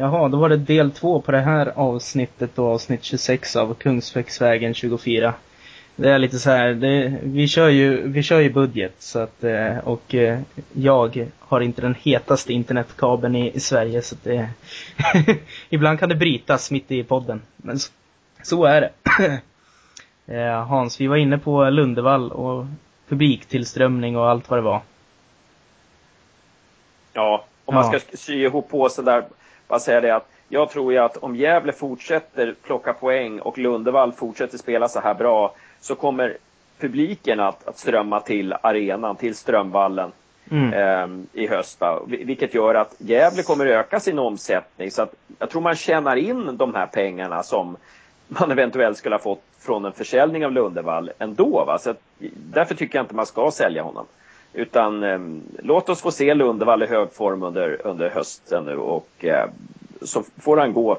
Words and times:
Jaha, 0.00 0.28
då 0.28 0.36
var 0.36 0.48
det 0.48 0.56
del 0.56 0.90
två 0.90 1.20
på 1.20 1.32
det 1.32 1.40
här 1.40 1.72
avsnittet 1.76 2.50
då, 2.54 2.66
avsnitt 2.66 3.04
26 3.04 3.56
av 3.56 3.74
Kungsbäcksvägen 3.74 4.74
24. 4.74 5.34
Det 5.96 6.10
är 6.10 6.18
lite 6.18 6.38
så 6.38 6.50
här, 6.50 6.74
det, 6.74 7.18
vi 7.22 7.48
kör 7.48 7.68
ju, 7.68 8.08
vi 8.08 8.22
kör 8.22 8.40
ju 8.40 8.50
budget 8.50 8.94
så 8.98 9.18
att, 9.18 9.44
eh, 9.44 9.78
och 9.78 10.14
eh, 10.14 10.40
jag 10.72 11.28
har 11.38 11.60
inte 11.60 11.82
den 11.82 11.94
hetaste 11.94 12.52
internetkabeln 12.52 13.36
i, 13.36 13.52
i 13.52 13.60
Sverige 13.60 14.02
så 14.02 14.14
att 14.14 14.24
det, 14.24 14.48
ibland 15.68 15.98
kan 15.98 16.08
det 16.08 16.14
brytas 16.14 16.70
mitt 16.70 16.90
i 16.90 17.04
podden. 17.04 17.42
Men 17.56 17.78
så, 17.78 17.92
så 18.42 18.64
är 18.64 18.80
det. 18.80 18.90
Eh, 20.30 20.66
Hans, 20.66 21.00
vi 21.00 21.06
var 21.06 21.16
inne 21.16 21.38
på 21.38 21.70
Lundevall 21.70 22.32
och 22.32 22.66
publiktillströmning 23.08 24.16
och 24.16 24.30
allt 24.30 24.50
vad 24.50 24.58
det 24.58 24.62
var. 24.62 24.80
Ja, 27.12 27.44
om 27.64 27.74
man 27.74 27.84
ska 27.84 28.16
sy 28.16 28.42
ihop 28.42 28.70
på 28.70 28.88
så 28.88 29.02
där, 29.02 29.24
bara 29.68 29.80
säga 29.80 30.00
det 30.00 30.16
att 30.16 30.28
jag 30.48 30.70
tror 30.70 30.92
ju 30.92 30.98
att 30.98 31.16
om 31.16 31.36
Gävle 31.36 31.72
fortsätter 31.72 32.54
plocka 32.62 32.92
poäng 32.92 33.40
och 33.40 33.58
Lundevall 33.58 34.12
fortsätter 34.12 34.58
spela 34.58 34.88
så 34.88 35.00
här 35.00 35.14
bra 35.14 35.54
så 35.80 35.94
kommer 35.94 36.36
publiken 36.78 37.40
att, 37.40 37.68
att 37.68 37.78
strömma 37.78 38.20
till 38.20 38.54
arenan, 38.60 39.16
till 39.16 39.34
Strömvallen 39.34 40.12
mm. 40.50 40.72
eh, 40.72 41.42
i 41.42 41.46
höst. 41.46 41.80
Va? 41.80 42.00
Vilket 42.06 42.54
gör 42.54 42.74
att 42.74 42.94
Gävle 42.98 43.42
kommer 43.42 43.66
öka 43.66 44.00
sin 44.00 44.18
omsättning. 44.18 44.90
Så 44.90 45.02
att 45.02 45.14
jag 45.38 45.50
tror 45.50 45.62
man 45.62 45.76
tjänar 45.76 46.16
in 46.16 46.56
de 46.56 46.74
här 46.74 46.86
pengarna 46.86 47.42
som 47.42 47.76
man 48.28 48.50
eventuellt 48.50 48.98
skulle 48.98 49.14
ha 49.14 49.20
fått 49.20 49.42
från 49.60 49.84
en 49.84 49.92
försäljning 49.92 50.44
av 50.44 50.52
Lundevall 50.52 51.10
ändå. 51.18 51.64
Va? 51.64 51.78
Så 51.78 51.90
att, 51.90 52.00
därför 52.34 52.74
tycker 52.74 52.98
jag 52.98 53.04
inte 53.04 53.14
man 53.14 53.26
ska 53.26 53.50
sälja 53.50 53.82
honom. 53.82 54.06
Utan 54.52 55.02
eh, 55.02 55.18
låt 55.62 55.88
oss 55.88 56.00
få 56.00 56.10
se 56.10 56.34
Lundevall 56.34 56.82
i 56.82 56.86
hög 56.86 57.12
form 57.12 57.42
under, 57.42 57.86
under 57.86 58.10
hösten 58.10 58.64
nu 58.64 58.76
och 58.76 59.24
eh, 59.24 59.50
så 60.02 60.24
får 60.36 60.56
han 60.56 60.72
gå 60.72 60.98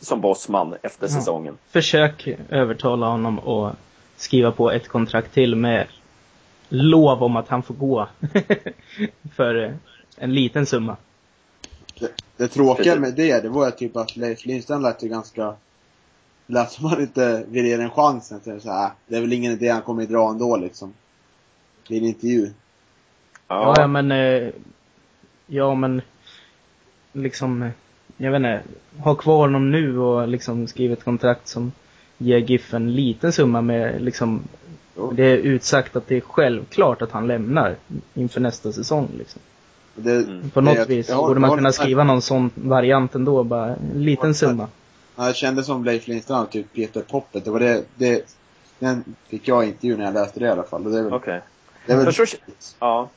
som 0.00 0.20
bossman 0.20 0.74
efter 0.82 1.08
säsongen. 1.08 1.54
Ja. 1.62 1.70
Försök 1.72 2.28
övertala 2.48 3.06
honom 3.06 3.38
att 3.38 3.76
skriva 4.16 4.52
på 4.52 4.70
ett 4.70 4.88
kontrakt 4.88 5.34
till 5.34 5.56
med 5.56 5.86
lov 6.68 7.22
om 7.22 7.36
att 7.36 7.48
han 7.48 7.62
får 7.62 7.74
gå 7.74 8.08
för 9.36 9.76
en 10.16 10.34
liten 10.34 10.66
summa. 10.66 10.96
Det, 12.00 12.12
det 12.36 12.48
tråkiga 12.48 12.96
med 12.96 13.14
det, 13.14 13.42
det 13.42 13.48
var 13.48 13.70
typ 13.70 13.96
att 13.96 14.16
Leif 14.16 14.46
Lindström 14.46 14.82
lät 14.82 15.02
ju 15.02 15.08
ganska 15.08 15.54
lät 16.46 16.72
som 16.72 16.84
han 16.84 17.00
inte 17.00 17.44
vill 17.48 17.66
ge 17.66 17.76
den 17.76 17.90
chansen. 17.90 18.40
Så 18.60 18.70
här, 18.70 18.90
det 19.06 19.16
är 19.16 19.20
väl 19.20 19.32
ingen 19.32 19.52
idé, 19.52 19.68
han 19.68 19.82
kommer 19.82 20.06
dra 20.06 20.30
ändå 20.30 20.56
liksom. 20.56 20.92
I 21.88 21.98
en 21.98 22.04
intervju. 22.04 22.50
Ja, 23.54 23.74
ja 23.76 23.86
men, 23.86 24.12
eh, 24.12 24.48
ja 25.46 25.74
men, 25.74 26.02
liksom, 27.12 27.62
eh, 27.62 27.70
jag 28.16 28.30
vet 28.30 28.38
inte, 28.38 28.62
ha 28.98 29.14
kvar 29.14 29.38
honom 29.38 29.70
nu 29.70 29.98
och 29.98 30.28
liksom 30.28 30.66
skriva 30.66 30.92
ett 30.92 31.04
kontrakt 31.04 31.48
som 31.48 31.72
ger 32.18 32.38
GIF 32.38 32.74
en 32.74 32.94
liten 32.94 33.32
summa 33.32 33.60
med 33.60 34.02
liksom, 34.02 34.42
det 35.12 35.24
är 35.24 35.36
utsagt 35.36 35.96
att 35.96 36.08
det 36.08 36.16
är 36.16 36.20
självklart 36.20 37.02
att 37.02 37.10
han 37.10 37.26
lämnar 37.26 37.76
inför 38.14 38.40
nästa 38.40 38.72
säsong 38.72 39.08
liksom. 39.18 39.40
Det. 39.94 40.26
På 40.52 40.60
något 40.60 40.76
det, 40.76 40.86
vis 40.86 41.08
jag, 41.08 41.18
borde 41.18 41.40
man 41.40 41.56
kunna 41.56 41.72
skriva 41.72 42.04
någon 42.04 42.22
sån 42.22 42.50
variant 42.54 43.14
ändå, 43.14 43.44
bara 43.44 43.76
en 43.76 44.04
liten 44.04 44.34
summa. 44.34 44.68
Ja, 45.16 45.26
jag 45.26 45.36
kände 45.36 45.64
som 45.64 45.84
Leif 45.84 46.08
Lindström, 46.08 46.46
typ 46.46 46.72
Peter 46.72 47.00
Poppet. 47.00 47.44
Det 47.44 47.50
var 47.50 47.60
det, 47.60 47.84
det, 47.94 48.36
den 48.78 49.04
fick 49.28 49.48
jag 49.48 49.64
intervju 49.64 49.96
när 49.96 50.04
jag 50.04 50.14
läste 50.14 50.40
det 50.40 50.46
i 50.46 50.50
alla 50.50 50.62
fall. 50.62 50.86
Okej. 50.86 51.40
Okay. 51.86 52.04
För, 52.04 52.12
så, 52.12 52.36
ja. 52.78 53.08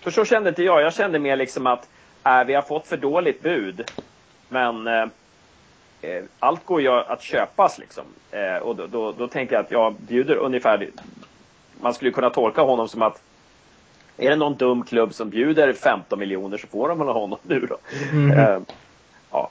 För 0.00 0.10
så 0.10 0.24
kände 0.24 0.48
inte 0.48 0.62
jag. 0.62 0.82
Jag 0.82 0.94
kände 0.94 1.18
mer 1.18 1.36
liksom 1.36 1.66
att 1.66 1.88
äh, 2.24 2.44
vi 2.46 2.54
har 2.54 2.62
fått 2.62 2.86
för 2.86 2.96
dåligt 2.96 3.42
bud. 3.42 3.90
Men 4.48 4.86
eh, 4.86 5.06
eh, 6.02 6.24
allt 6.38 6.64
går 6.64 6.80
ju 6.80 6.88
att 6.88 7.22
köpas 7.22 7.78
liksom. 7.78 8.04
Eh, 8.30 8.56
och 8.56 8.76
då, 8.76 8.86
då, 8.86 9.12
då, 9.12 9.28
tänker 9.28 9.54
jag 9.54 9.64
att 9.64 9.70
jag 9.70 9.94
bjuder 9.94 10.36
ungefär, 10.36 10.88
man 11.80 11.94
skulle 11.94 12.10
kunna 12.10 12.30
tolka 12.30 12.62
honom 12.62 12.88
som 12.88 13.02
att 13.02 13.22
är 14.16 14.30
det 14.30 14.36
någon 14.36 14.54
dum 14.54 14.84
klubb 14.84 15.14
som 15.14 15.30
bjuder 15.30 15.72
15 15.72 16.18
miljoner 16.18 16.58
så 16.58 16.66
får 16.66 16.88
de 16.88 16.98
väl 16.98 17.08
honom 17.08 17.38
nu 17.42 17.60
då. 17.60 17.78
Mm. 18.12 18.38
Eh, 18.38 18.60
ja. 19.30 19.50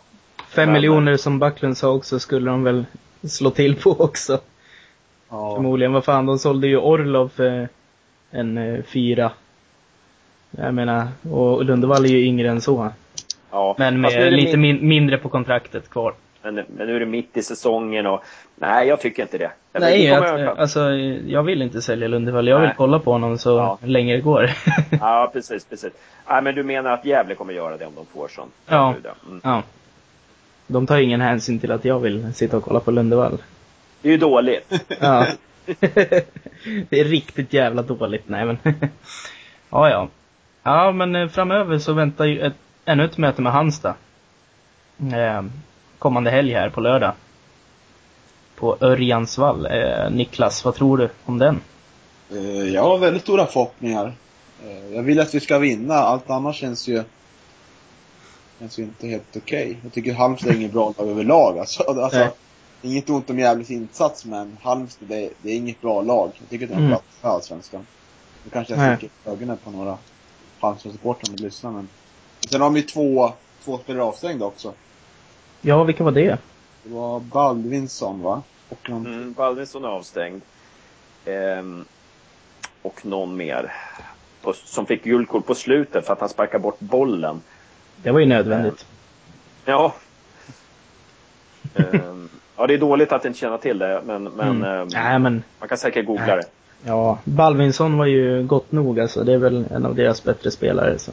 Fem 0.49 0.71
miljoner 0.71 1.17
som 1.17 1.39
Backlund 1.39 1.77
sa 1.77 1.89
också 1.89 2.19
skulle 2.19 2.51
de 2.51 2.63
väl 2.63 2.85
slå 3.29 3.49
till 3.49 3.75
på 3.75 3.91
också. 3.91 4.39
Ja. 5.29 5.55
Förmodligen, 5.55 5.93
vad 5.93 6.05
fan, 6.05 6.25
de 6.25 6.39
sålde 6.39 6.67
ju 6.67 6.77
Orlov 6.77 7.29
för 7.35 7.69
en 8.31 8.57
eh, 8.57 8.83
fyra. 8.83 9.31
Jag 10.51 10.73
menar, 10.73 11.07
och 11.31 11.65
Lundevall 11.65 12.05
är 12.05 12.09
ju 12.09 12.25
yngre 12.25 12.49
än 12.49 12.61
så. 12.61 12.91
Ja. 13.51 13.75
Men 13.77 14.01
med 14.01 14.33
lite 14.33 14.57
min 14.57 14.87
mindre 14.87 15.17
på 15.17 15.29
kontraktet 15.29 15.89
kvar. 15.89 16.13
Men, 16.41 16.55
men 16.55 16.87
nu 16.87 16.95
är 16.95 16.99
det 16.99 17.05
mitt 17.05 17.37
i 17.37 17.43
säsongen 17.43 18.07
och 18.07 18.23
nej, 18.55 18.87
jag 18.87 19.01
tycker 19.01 19.23
inte 19.23 19.37
det. 19.37 19.51
Jag 19.73 19.81
nej, 19.81 20.05
jag, 20.05 20.59
alltså 20.59 20.91
jag 21.27 21.43
vill 21.43 21.61
inte 21.61 21.81
sälja 21.81 22.07
Lundevall. 22.07 22.47
Jag 22.47 22.59
nej. 22.59 22.67
vill 22.67 22.77
kolla 22.77 22.99
på 22.99 23.11
honom 23.11 23.37
så 23.37 23.49
ja. 23.49 23.77
länge 23.81 24.15
det 24.15 24.21
går. 24.21 24.49
ja, 25.01 25.29
precis, 25.33 25.65
precis. 25.65 25.93
Nej, 26.29 26.41
men 26.41 26.55
du 26.55 26.63
menar 26.63 26.91
att 26.91 27.05
Gävle 27.05 27.35
kommer 27.35 27.53
göra 27.53 27.77
det 27.77 27.85
om 27.85 27.95
de 27.95 28.05
får 28.05 28.27
sån? 28.27 28.51
Ja. 28.67 28.95
Mm. 29.27 29.41
ja. 29.43 29.63
De 30.67 30.87
tar 30.87 30.97
ingen 30.97 31.21
hänsyn 31.21 31.59
till 31.59 31.71
att 31.71 31.85
jag 31.85 31.99
vill 31.99 32.33
sitta 32.33 32.57
och 32.57 32.63
kolla 32.63 32.79
på 32.79 32.91
Lundevall. 32.91 33.37
Det 34.01 34.07
är 34.09 34.11
ju 34.11 34.17
dåligt. 34.17 34.85
ja. 34.99 35.27
det 36.89 36.99
är 36.99 37.03
riktigt 37.03 37.53
jävla 37.53 37.81
dåligt. 37.81 38.29
Nej 38.29 38.45
men. 38.45 38.57
ja, 39.69 39.89
ja. 39.89 40.07
Ja, 40.67 40.91
men 40.91 41.15
eh, 41.15 41.27
framöver 41.27 41.79
så 41.79 41.93
väntar 41.93 42.25
ju 42.25 42.41
ett, 42.41 42.53
ännu 42.85 43.05
ett 43.05 43.17
möte 43.17 43.41
med 43.41 43.51
Halmstad. 43.51 43.93
Eh, 45.13 45.43
kommande 45.99 46.31
helg 46.31 46.53
här 46.53 46.69
på 46.69 46.81
lördag. 46.81 47.13
På 48.55 48.77
Örjansvall. 48.81 49.65
Eh, 49.65 50.11
Niklas, 50.11 50.65
vad 50.65 50.75
tror 50.75 50.97
du 50.97 51.09
om 51.25 51.37
den? 51.37 51.59
Eh, 52.31 52.73
jag 52.73 52.83
har 52.83 52.97
väldigt 52.97 53.21
stora 53.21 53.45
förhoppningar. 53.45 54.13
Eh, 54.65 54.95
jag 54.95 55.03
vill 55.03 55.19
att 55.19 55.35
vi 55.35 55.39
ska 55.39 55.57
vinna. 55.57 55.93
Allt 55.93 56.29
annat 56.29 56.55
känns 56.55 56.87
ju 56.87 57.03
känns 58.59 58.79
ju 58.79 58.83
inte 58.83 59.07
helt 59.07 59.37
okej. 59.37 59.65
Okay. 59.65 59.75
Jag 59.83 59.93
tycker 59.93 60.13
Halmstad 60.13 60.51
är 60.51 60.55
inget 60.55 60.73
bra 60.73 60.93
lag 60.97 61.09
överlag. 61.09 61.59
Alltså, 61.59 61.83
alltså, 61.83 62.27
inget 62.81 63.09
ont 63.09 63.29
om 63.29 63.39
Gävles 63.39 63.71
insats, 63.71 64.25
men 64.25 64.57
Halmstad, 64.61 65.07
det, 65.07 65.29
det, 65.41 65.49
är 65.49 65.55
inget 65.55 65.81
bra 65.81 66.01
lag. 66.01 66.31
Jag 66.39 66.49
tycker 66.49 66.67
är 66.67 66.71
en 66.71 66.77
mm. 66.77 66.89
plats 66.89 67.05
för 67.21 67.29
Allsvenskan. 67.29 67.87
Nu 68.43 68.49
kanske 68.49 68.75
jag 68.75 68.97
sticker 68.97 69.31
ögonen 69.31 69.57
på 69.63 69.71
några 69.71 69.97
Halmstad-supportrar 70.59 71.25
som 71.25 71.35
lyssnar, 71.35 71.71
men. 71.71 71.87
Sen 72.49 72.61
har 72.61 72.69
vi 72.69 72.81
två, 72.83 73.33
två 73.63 73.77
spelare 73.77 74.03
avstängda 74.03 74.45
också. 74.45 74.73
Ja, 75.61 75.83
vilka 75.83 76.03
var 76.03 76.11
det? 76.11 76.37
Det 76.83 76.93
var 76.93 77.19
Baldvinsson, 77.19 78.21
va? 78.21 78.41
Och 78.69 78.89
någon... 78.89 79.05
Mm, 79.05 79.33
Baldvinsson 79.33 79.83
är 79.83 79.87
avstängd. 79.87 80.41
Ehm, 81.25 81.85
och 82.81 83.05
någon 83.05 83.37
mer. 83.37 83.73
Och, 84.41 84.55
som 84.55 84.85
fick 84.85 85.03
guldkort 85.03 85.45
på 85.45 85.55
slutet 85.55 86.05
för 86.05 86.13
att 86.13 86.19
han 86.19 86.29
sparkade 86.29 86.61
bort 86.61 86.79
bollen. 86.79 87.41
Det 88.03 88.11
var 88.11 88.19
ju 88.19 88.25
nödvändigt. 88.25 88.85
Ehm, 89.65 89.73
ja. 89.73 89.93
ehm, 91.75 92.29
ja, 92.57 92.67
det 92.67 92.73
är 92.73 92.77
dåligt 92.77 93.11
att 93.11 93.25
inte 93.25 93.39
känna 93.39 93.57
till 93.57 93.77
det, 93.79 94.01
men, 94.05 94.23
men, 94.23 94.49
mm. 94.49 94.63
Ehm, 94.63 94.87
Nej, 94.87 95.19
men 95.19 95.43
man 95.59 95.69
kan 95.69 95.77
säkert 95.77 96.05
googla 96.05 96.35
det. 96.35 96.45
Ja, 96.83 97.19
Balvinsson 97.23 97.97
var 97.97 98.05
ju 98.05 98.43
gott 98.43 98.71
nog 98.71 98.99
alltså. 98.99 99.23
Det 99.23 99.33
är 99.33 99.37
väl 99.37 99.65
en 99.71 99.85
av 99.85 99.95
deras 99.95 100.23
bättre 100.23 100.51
spelare. 100.51 100.99
Så. 100.99 101.11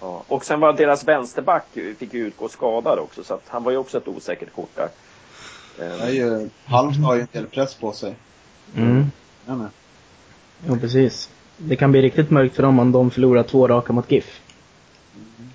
Ja. 0.00 0.22
Och 0.28 0.44
sen 0.44 0.60
var 0.60 0.72
deras 0.72 1.08
vänsterback 1.08 1.66
fick 1.98 2.14
ju 2.14 2.26
utgå 2.26 2.48
skadad 2.48 2.98
också, 2.98 3.24
så 3.24 3.34
att 3.34 3.42
han 3.48 3.64
var 3.64 3.72
ju 3.72 3.78
också 3.78 3.98
ett 3.98 4.08
osäkert 4.08 4.54
kort 4.54 4.70
där. 4.74 4.88
Ehm. 5.80 6.50
Halmstad 6.64 7.04
har 7.04 7.14
ju 7.14 7.20
en 7.20 7.28
del 7.32 7.46
press 7.46 7.74
på 7.74 7.92
sig. 7.92 8.14
Mm. 8.76 9.10
Ja, 9.46 9.68
Jo, 10.66 10.78
precis. 10.78 11.30
Det 11.56 11.76
kan 11.76 11.92
bli 11.92 12.02
riktigt 12.02 12.30
mörkt 12.30 12.56
för 12.56 12.62
dem 12.62 12.78
om 12.78 12.92
de 12.92 13.10
förlorar 13.10 13.42
två 13.42 13.68
raka 13.68 13.92
mot 13.92 14.12
GIF. 14.12 14.40
Mm. 15.14 15.50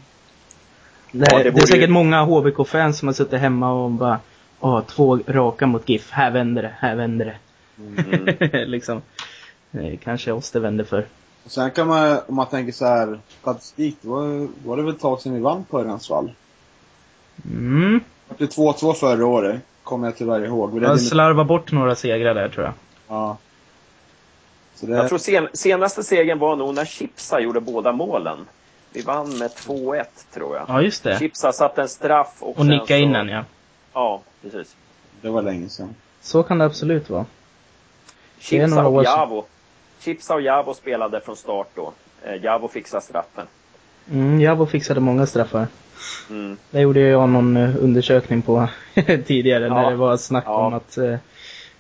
Det, 1.11 1.27
ja, 1.31 1.37
det, 1.37 1.51
det, 1.51 1.61
är 1.61 1.65
säkert 1.65 1.89
ju... 1.89 1.93
många 1.93 2.23
HBK-fans 2.23 2.97
som 2.97 3.07
har 3.07 3.13
suttit 3.13 3.39
hemma 3.39 3.73
och 3.73 3.91
bara 3.91 4.19
Åh, 4.59 4.81
två 4.81 5.19
raka 5.27 5.67
mot 5.67 5.89
GIF. 5.89 6.11
Här 6.11 6.31
vänder 6.31 6.61
det, 6.61 6.73
här 6.77 6.95
vänder 6.95 7.25
det. 7.25 7.35
Mm. 7.77 8.69
liksom. 8.69 9.01
Kanske 10.03 10.31
oss 10.31 10.51
det 10.51 10.59
vänder 10.59 10.83
för. 10.83 11.05
Och 11.45 11.51
sen 11.51 11.71
kan 11.71 11.87
man, 11.87 12.19
om 12.27 12.35
man 12.35 12.47
tänker 12.47 12.71
så 12.73 12.85
här, 12.85 13.19
statistik, 13.41 13.97
då 14.01 14.09
var, 14.09 14.47
var 14.65 14.77
det 14.77 14.83
väl 14.83 14.93
ett 14.93 15.01
tag 15.01 15.21
sedan 15.21 15.33
vi 15.33 15.39
vann 15.39 15.63
på 15.63 15.79
Örjansvall? 15.79 16.31
Mm. 17.45 17.99
Det 18.37 18.55
2-2 18.55 18.93
förra 18.93 19.25
året, 19.25 19.61
kommer 19.83 20.07
jag 20.07 20.17
tyvärr 20.17 20.45
ihåg. 20.45 20.83
Jag 20.83 21.01
slarvade 21.01 21.47
bort 21.47 21.71
några 21.71 21.95
segrar 21.95 22.33
där 22.33 22.49
tror 22.49 22.65
jag. 22.65 22.73
Ja. 23.07 23.37
Det... 24.79 24.91
Jag 24.91 25.09
tror 25.09 25.17
sen, 25.17 25.47
senaste 25.53 26.03
segern 26.03 26.39
var 26.39 26.55
nog 26.55 26.75
när 26.75 26.85
Chipsa 26.85 27.39
gjorde 27.39 27.59
båda 27.59 27.91
målen. 27.91 28.37
Vi 28.93 29.01
vann 29.01 29.37
med 29.37 29.51
2-1 29.51 30.05
tror 30.33 30.55
jag. 30.55 30.65
Ja, 30.67 30.81
just 30.81 31.03
det. 31.03 31.19
Chipsa 31.19 31.51
satte 31.51 31.81
en 31.81 31.89
straff 31.89 32.35
och 32.39 32.59
Och 32.59 32.65
nickade 32.65 32.99
in 32.99 33.13
den, 33.13 33.27
ja. 33.27 33.45
Ja, 33.93 34.21
precis. 34.41 34.75
Det 35.21 35.29
var 35.29 35.41
länge 35.41 35.69
sedan. 35.69 35.95
Så 36.21 36.43
kan 36.43 36.57
det 36.57 36.65
absolut 36.65 37.09
vara. 37.09 37.25
Chipsa 38.39 38.87
och 38.87 39.03
Javo. 39.03 39.45
Chipsa 40.01 40.33
och 40.33 40.41
Javo 40.41 40.73
spelade 40.73 41.21
från 41.21 41.35
start 41.35 41.67
då. 41.75 41.93
Eh, 42.25 42.43
Javo 42.43 42.67
fixade 42.67 43.03
straffen. 43.03 43.45
Mm, 44.11 44.41
Jabo 44.41 44.65
fixade 44.65 44.99
många 44.99 45.25
straffar. 45.25 45.67
Mm. 46.29 46.57
Det 46.71 46.81
gjorde 46.81 46.99
jag 46.99 47.29
någon 47.29 47.57
eh, 47.57 47.75
undersökning 47.83 48.41
på 48.41 48.67
tidigare 49.25 49.67
Ja. 49.67 49.73
när 49.73 49.89
det 49.89 49.95
var 49.95 50.17
snack 50.17 50.43
Ja. 50.47 50.65
om 50.67 50.73
att, 50.73 50.97
eh, 50.97 51.15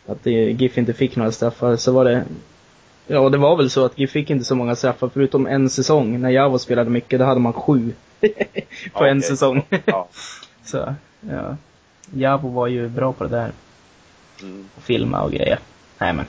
att 0.07 0.25
GIF 0.25 0.77
inte 0.77 0.93
fick 0.93 1.15
några 1.15 1.31
straffar. 1.31 1.75
Så 1.75 1.91
var 1.91 2.05
det, 2.05 2.23
ja 3.07 3.29
det 3.29 3.37
var 3.37 3.57
väl 3.57 3.69
så 3.69 3.85
att 3.85 3.99
GIF 3.99 4.11
fick 4.11 4.29
inte 4.29 4.45
så 4.45 4.55
många 4.55 4.75
straffar 4.75 5.09
förutom 5.13 5.47
en 5.47 5.69
säsong. 5.69 6.21
När 6.21 6.29
Javo 6.29 6.59
spelade 6.59 6.89
mycket, 6.89 7.19
då 7.19 7.25
hade 7.25 7.39
man 7.39 7.53
sju. 7.53 7.93
på 8.93 9.05
en 9.05 9.17
Okej. 9.17 9.21
säsong. 9.21 9.65
Ja. 9.85 10.07
så, 10.65 10.95
ja. 11.21 11.55
Javo 12.13 12.49
var 12.49 12.67
ju 12.67 12.89
bra 12.89 13.13
på 13.13 13.23
det 13.23 13.29
där. 13.29 13.51
Mm. 14.41 14.69
Att 14.77 14.83
filma 14.83 15.21
och 15.21 15.31
grejer. 15.31 15.59
Nej 15.97 16.13
men, 16.13 16.25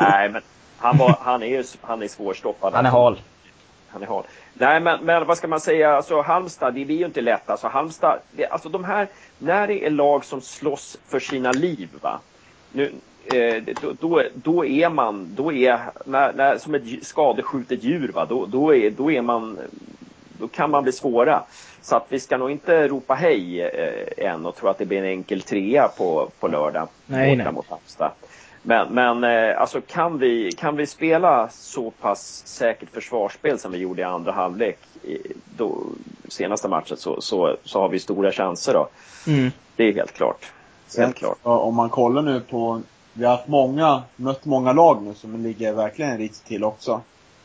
Nej, 0.00 0.28
men 0.30 0.42
han, 0.78 0.98
var, 0.98 1.18
han 1.20 1.42
är 1.42 1.46
ju 1.46 1.64
han 1.80 2.02
är 2.02 2.08
svårstoppad. 2.08 2.74
han 2.74 2.86
är 2.86 2.90
hal. 2.90 3.18
Han 3.88 4.02
är 4.02 4.06
hal. 4.06 4.24
Nej, 4.54 4.80
men, 4.80 5.04
men 5.04 5.26
vad 5.26 5.38
ska 5.38 5.48
man 5.48 5.60
säga, 5.60 5.96
alltså 5.96 6.20
Halmstad, 6.20 6.74
det 6.74 6.84
blir 6.84 6.96
ju 6.96 7.04
inte 7.04 7.20
lätt. 7.20 7.50
Alltså 7.50 7.68
Halmstad, 7.68 8.18
det, 8.32 8.46
alltså 8.46 8.68
de 8.68 8.84
här, 8.84 9.08
när 9.38 9.66
det 9.66 9.86
är 9.86 9.90
lag 9.90 10.24
som 10.24 10.40
slåss 10.40 10.96
för 11.08 11.20
sina 11.20 11.52
liv, 11.52 11.88
va. 12.00 12.20
Nu, 12.72 12.92
eh, 13.24 13.62
då, 13.82 13.92
då, 14.00 14.22
då 14.34 14.66
är 14.66 14.88
man, 14.88 15.34
då 15.36 15.52
är, 15.52 15.78
när, 16.04 16.32
när, 16.32 16.58
som 16.58 16.74
ett 16.74 17.06
skadeskjutet 17.06 17.82
djur, 17.82 18.12
va, 18.14 18.26
då, 18.28 18.46
då, 18.46 18.74
är, 18.74 18.90
då 18.90 19.10
är 19.10 19.22
man, 19.22 19.58
då 20.38 20.48
kan 20.48 20.70
man 20.70 20.82
bli 20.82 20.92
svåra. 20.92 21.42
Så 21.82 21.96
att 21.96 22.06
vi 22.08 22.20
ska 22.20 22.36
nog 22.36 22.50
inte 22.50 22.88
ropa 22.88 23.14
hej 23.14 23.60
eh, 23.60 24.26
än 24.26 24.46
och 24.46 24.56
tro 24.56 24.68
att 24.68 24.78
det 24.78 24.86
blir 24.86 24.98
en 24.98 25.04
enkel 25.04 25.42
trea 25.42 25.88
på, 25.88 26.30
på 26.40 26.48
lördag. 26.48 26.88
Nej, 27.06 27.36
nej. 27.36 27.52
mot 27.52 27.68
Halmstad. 27.68 28.10
Men, 28.66 28.94
men 28.94 29.24
eh, 29.24 29.60
alltså 29.60 29.80
kan 29.80 30.18
vi, 30.18 30.52
kan 30.52 30.76
vi 30.76 30.86
spela 30.86 31.48
så 31.48 31.90
pass 31.90 32.42
säkert 32.46 32.90
försvarsspel 32.92 33.58
som 33.58 33.72
vi 33.72 33.78
gjorde 33.78 34.00
i 34.00 34.04
andra 34.04 34.32
halvlek 34.32 34.78
i, 35.02 35.18
då, 35.56 35.78
senaste 36.28 36.68
matchen 36.68 36.96
så, 36.96 37.20
så, 37.20 37.56
så 37.64 37.80
har 37.80 37.88
vi 37.88 37.98
stora 37.98 38.32
chanser 38.32 38.72
då. 38.72 38.88
Mm. 39.26 39.50
Det 39.76 39.84
är 39.84 39.92
helt 39.94 40.12
klart. 40.12 40.52
Sen, 40.86 41.04
Helt 41.04 41.16
klart. 41.16 41.38
ja, 41.42 41.58
om 41.58 41.74
man 41.74 41.88
kollar 41.90 42.22
nu 42.22 42.40
på, 42.40 42.80
vi 43.12 43.24
har 43.24 43.36
haft 43.36 43.48
många, 43.48 44.02
mött 44.16 44.44
många 44.44 44.72
lag 44.72 45.02
nu 45.02 45.14
som 45.14 45.42
ligger 45.42 45.72
verkligen 45.72 46.18
risigt 46.18 46.44
till 46.46 46.64
också. 46.64 47.00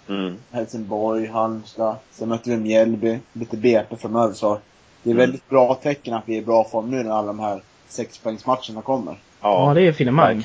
Mm. 0.10 0.36
Helsingborg, 0.52 1.28
Halmstad, 1.28 1.96
sen 2.12 2.30
möter 2.30 2.52
vi 2.52 2.58
Mjällby, 2.58 3.20
lite 3.34 3.58
BP 3.58 3.96
framöver 3.96 4.34
så 4.34 4.60
det 5.04 5.10
är 5.10 5.14
Mm. 5.14 5.18
väldigt 5.18 5.50
bra 5.50 5.76
tecken 5.76 6.14
att 6.14 6.24
vi 6.26 6.38
är 6.38 6.42
i 6.42 6.46
bra 6.46 6.64
form 6.64 6.92
nu 6.92 7.04
när 7.04 7.12
alla 7.12 7.28
de 7.28 7.40
här 7.40 7.62
sexpoängsmatcherna 7.88 8.82
kommer. 8.84 9.16
Ja, 9.42 9.72
det 9.74 9.82
är 9.82 9.92
finemang. 9.92 10.44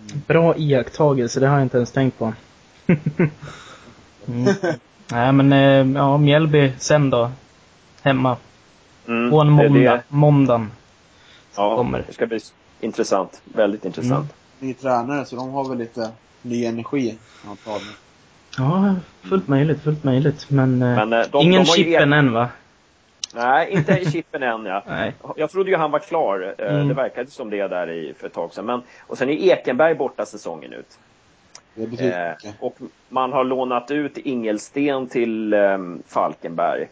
Verkligen. 0.00 0.22
Bra 0.26 0.56
iakttagelse, 0.56 1.40
det 1.40 1.46
har 1.46 1.54
jag 1.56 1.64
inte 1.64 1.76
ens 1.76 1.92
tänkt 1.92 2.18
på. 2.18 2.32
mm. 4.26 4.54
Nej 5.12 5.32
men, 5.32 5.52
eh, 5.52 5.98
ja, 6.00 6.18
Mjällby 6.18 6.72
sen 6.78 7.10
då. 7.10 7.30
Hemma. 8.02 8.36
Mm, 9.08 9.30
På 9.30 9.40
en 9.40 9.50
måndag. 9.50 9.92
det. 9.92 10.02
Måndagen. 10.08 10.70
Ja, 11.56 11.76
kommer. 11.76 12.04
det 12.06 12.12
ska 12.12 12.26
bli 12.26 12.40
intressant. 12.80 13.42
Väldigt 13.44 13.84
intressant. 13.84 14.32
Ny 14.58 14.74
tränare 14.74 15.24
så 15.24 15.36
de 15.36 15.50
har 15.50 15.68
väl 15.68 15.78
lite 15.78 16.10
ny 16.42 16.64
energi 16.64 17.18
antagligen. 17.48 17.94
Ja, 18.58 18.94
fullt 19.22 19.48
möjligt, 19.48 19.82
fullt 19.82 20.04
möjligt. 20.04 20.50
Men, 20.50 20.82
eh, 20.82 20.96
Men, 20.96 21.12
eh, 21.12 21.26
de- 21.32 21.42
ingen 21.42 21.62
de 21.64 21.68
har 21.68 21.76
ju 21.76 21.84
chippen 21.84 22.12
än 22.12 22.32
va? 22.32 22.48
Nej, 23.34 23.70
inte 23.70 23.92
i 23.92 24.10
chippen 24.10 24.42
än 24.42 24.64
ja. 24.66 24.82
Nej. 24.88 25.14
Jag 25.36 25.50
trodde 25.50 25.70
ju 25.70 25.76
han 25.76 25.90
var 25.90 25.98
klar. 25.98 26.54
Eh, 26.58 26.74
Mm. 26.74 26.88
Det 26.88 26.94
verkade 26.94 27.30
som 27.30 27.50
det 27.50 27.68
där 27.68 27.90
i, 27.90 28.14
för 28.18 28.26
ett 28.26 28.32
tag 28.32 28.52
sedan. 28.52 28.64
Men, 28.66 28.82
och 29.06 29.18
sen 29.18 29.28
är 29.30 29.32
Ekenberg 29.32 29.94
borta 29.94 30.26
säsongen 30.26 30.72
ut. 30.72 30.98
Det 31.74 31.86
betyder 31.86 32.36
Eh, 32.44 32.50
och 32.60 32.76
man 33.08 33.32
har 33.32 33.44
lånat 33.44 33.90
ut 33.90 34.18
Ingelsten 34.18 35.06
till 35.06 35.52
ehm, 35.54 36.02
Falkenberg. 36.06 36.88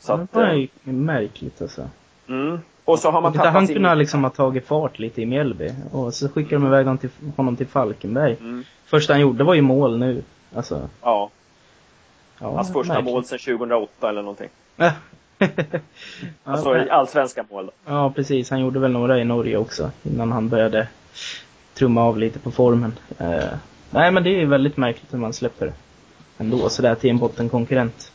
Så 0.00 0.16
det 0.16 0.22
att, 0.22 0.34
var 0.34 0.42
eh, 0.48 0.54
ju 0.54 0.68
märkligt 0.82 1.62
alltså. 1.62 1.88
mm. 2.28 2.58
Och 2.84 2.98
så 2.98 3.10
har 3.10 3.20
man 3.20 3.32
tappat 3.32 3.52
han 3.52 3.66
kunde 3.66 3.94
liksom 3.94 4.24
ha 4.24 4.30
tagit 4.30 4.66
fart 4.66 4.98
lite 4.98 5.22
i 5.22 5.26
Mjällby. 5.26 5.72
Och 5.92 6.14
så 6.14 6.28
skickade 6.28 6.54
de 6.62 6.66
iväg 6.66 6.84
honom 6.86 6.98
till, 6.98 7.10
honom 7.36 7.56
till 7.56 7.66
Falkenberg. 7.66 8.36
Mm. 8.40 8.64
Första 8.84 9.12
han 9.12 9.20
gjorde 9.20 9.44
var 9.44 9.54
ju 9.54 9.62
mål 9.62 9.98
nu. 9.98 10.22
Alltså, 10.54 10.88
Ja, 11.02 11.30
ja, 12.40 12.50
hans 12.54 12.72
första 12.72 12.92
märkligt. 12.94 13.12
mål 13.14 13.24
sedan 13.24 13.38
2008 13.38 14.08
eller 14.08 14.22
någonting. 14.22 14.48
Ja. 14.76 14.92
Alltså 16.44 16.76
i 16.76 16.90
allsvenska 16.90 17.44
mål. 17.50 17.66
då. 17.66 17.72
ja, 17.92 18.12
precis. 18.16 18.50
Han 18.50 18.60
gjorde 18.60 18.78
väl 18.78 18.92
några 18.92 19.18
i 19.18 19.24
Norge 19.24 19.56
också. 19.56 19.90
Innan 20.02 20.32
han 20.32 20.48
började 20.48 20.88
trumma 21.74 22.02
av 22.04 22.18
lite 22.18 22.38
på 22.38 22.50
formen. 22.50 22.92
Eh, 23.18 23.44
nej, 23.90 24.10
men 24.10 24.22
det 24.22 24.30
är 24.30 24.38
ju 24.38 24.46
väldigt 24.46 24.76
märkligt 24.76 25.14
hur 25.14 25.18
man 25.18 25.32
släpper 25.32 25.72
ändå 26.38 26.68
sådär 26.68 26.94
till 26.94 27.10
en 27.10 27.18
bottenkonkurrent. 27.18 28.12